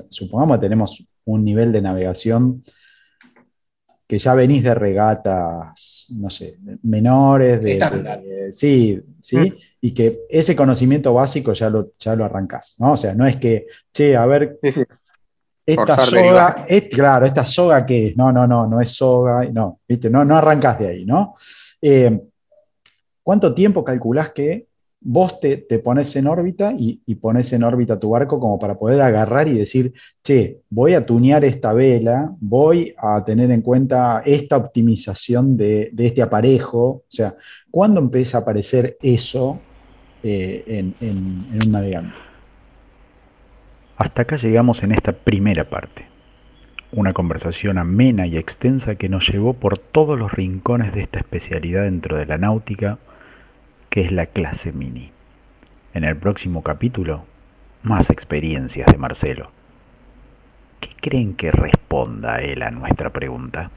Supongamos 0.08 0.58
que 0.58 0.62
tenemos 0.62 1.04
un 1.24 1.44
nivel 1.44 1.72
de 1.72 1.82
navegación 1.82 2.62
que 4.06 4.18
ya 4.18 4.34
venís 4.34 4.62
de 4.62 4.74
regatas, 4.74 6.14
no 6.16 6.30
sé, 6.30 6.58
menores, 6.82 7.60
de, 7.60 8.52
sí, 8.52 9.00
sí, 9.20 9.36
mm 9.36 9.52
y 9.86 9.92
que 9.92 10.22
ese 10.28 10.56
conocimiento 10.56 11.14
básico 11.14 11.52
ya 11.52 11.70
lo, 11.70 11.92
ya 11.96 12.16
lo 12.16 12.24
arrancás, 12.24 12.74
¿no? 12.80 12.94
O 12.94 12.96
sea, 12.96 13.14
no 13.14 13.24
es 13.24 13.36
que, 13.36 13.66
che, 13.92 14.16
a 14.16 14.26
ver, 14.26 14.58
esta 15.64 15.98
soga, 15.98 16.64
claro, 16.90 17.24
esta 17.24 17.46
soga 17.46 17.86
qué 17.86 18.08
es, 18.08 18.16
no, 18.16 18.32
no, 18.32 18.48
no, 18.48 18.66
no 18.66 18.80
es 18.80 18.90
soga, 18.90 19.44
no, 19.44 19.78
¿viste? 19.86 20.10
No, 20.10 20.24
no 20.24 20.36
arrancás 20.36 20.80
de 20.80 20.88
ahí, 20.88 21.04
¿no? 21.04 21.36
Eh, 21.80 22.20
¿Cuánto 23.22 23.54
tiempo 23.54 23.84
calculás 23.84 24.30
que 24.30 24.66
vos 25.08 25.40
te, 25.40 25.58
te 25.58 25.78
pones 25.78 26.14
en 26.16 26.26
órbita 26.26 26.72
y, 26.76 27.00
y, 27.06 27.14
pones 27.14 27.52
en 27.52 27.62
órbita 27.62 27.98
tu 27.98 28.10
barco 28.10 28.40
como 28.40 28.58
para 28.58 28.78
poder 28.78 29.00
agarrar 29.00 29.48
y 29.48 29.58
decir, 29.58 29.92
che, 30.22 30.60
voy 30.68 30.94
a 30.94 31.06
tunear 31.06 31.44
esta 31.44 31.72
vela, 31.72 32.34
voy 32.40 32.94
a 32.98 33.24
tener 33.24 33.50
en 33.50 33.62
cuenta 33.62 34.22
esta 34.24 34.56
optimización 34.56 35.56
de, 35.56 35.90
de 35.92 36.06
este 36.06 36.22
aparejo? 36.22 36.80
O 36.84 37.04
sea, 37.08 37.34
¿cuándo 37.70 38.00
empieza 38.00 38.38
a 38.38 38.40
aparecer 38.40 38.96
eso 39.00 39.60
eh, 40.28 40.92
en, 41.00 41.24
un 41.62 41.70
navegante. 41.70 42.16
Hasta 43.96 44.22
acá 44.22 44.34
llegamos 44.34 44.82
en 44.82 44.90
esta 44.90 45.12
primera 45.12 45.70
parte. 45.70 46.06
Una 46.90 47.12
conversación 47.12 47.78
amena 47.78 48.26
y 48.26 48.36
extensa 48.36 48.96
que 48.96 49.08
nos 49.08 49.28
llevó 49.28 49.54
por 49.54 49.78
todos 49.78 50.18
los 50.18 50.32
rincones 50.32 50.92
de 50.92 51.02
esta 51.02 51.20
especialidad 51.20 51.84
dentro 51.84 52.16
de 52.16 52.26
la 52.26 52.38
náutica, 52.38 52.98
es 53.96 54.12
la 54.12 54.26
clase 54.26 54.72
mini. 54.72 55.10
En 55.94 56.04
el 56.04 56.18
próximo 56.18 56.62
capítulo, 56.62 57.24
más 57.82 58.10
experiencias 58.10 58.92
de 58.92 58.98
Marcelo. 58.98 59.50
¿Qué 60.80 60.90
creen 61.00 61.34
que 61.34 61.50
responda 61.50 62.42
él 62.42 62.60
a 62.62 62.70
nuestra 62.70 63.10
pregunta? 63.10 63.70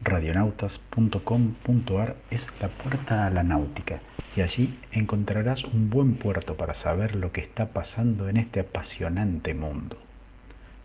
radionautas.com.ar 0.00 2.16
es 2.30 2.46
la 2.62 2.68
puerta 2.68 3.26
a 3.26 3.30
la 3.30 3.42
náutica 3.42 4.00
y 4.34 4.40
allí 4.40 4.78
encontrarás 4.90 5.64
un 5.64 5.90
buen 5.90 6.14
puerto 6.14 6.56
para 6.56 6.72
saber 6.72 7.16
lo 7.16 7.32
que 7.32 7.42
está 7.42 7.66
pasando 7.66 8.30
en 8.30 8.38
este 8.38 8.60
apasionante 8.60 9.52
mundo. 9.52 9.98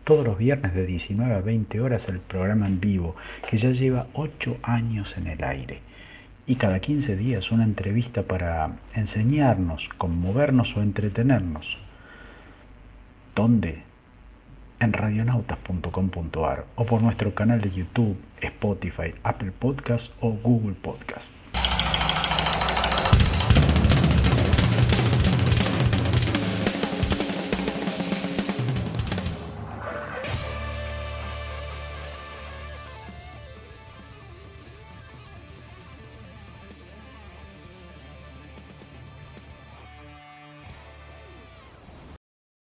Todos 0.04 0.26
los 0.26 0.36
viernes 0.36 0.74
de 0.74 0.84
19 0.84 1.34
a 1.34 1.40
20 1.40 1.80
horas 1.80 2.10
el 2.10 2.20
programa 2.20 2.66
en 2.66 2.78
vivo, 2.78 3.16
que 3.48 3.56
ya 3.56 3.70
lleva 3.70 4.08
8 4.12 4.58
años 4.62 5.16
en 5.16 5.28
el 5.28 5.42
aire. 5.42 5.80
Y 6.46 6.56
cada 6.56 6.80
15 6.80 7.16
días 7.16 7.50
una 7.52 7.64
entrevista 7.64 8.24
para 8.24 8.76
enseñarnos, 8.94 9.88
conmovernos 9.96 10.76
o 10.76 10.82
entretenernos. 10.82 11.78
¿Dónde? 13.34 13.82
En 14.78 14.92
radionautas.com.ar 14.92 16.66
o 16.76 16.84
por 16.84 17.02
nuestro 17.02 17.34
canal 17.34 17.60
de 17.60 17.70
YouTube, 17.70 18.16
Spotify, 18.42 19.14
Apple 19.22 19.52
Podcast 19.52 20.12
o 20.20 20.30
Google 20.32 20.74
Podcast. 20.74 21.32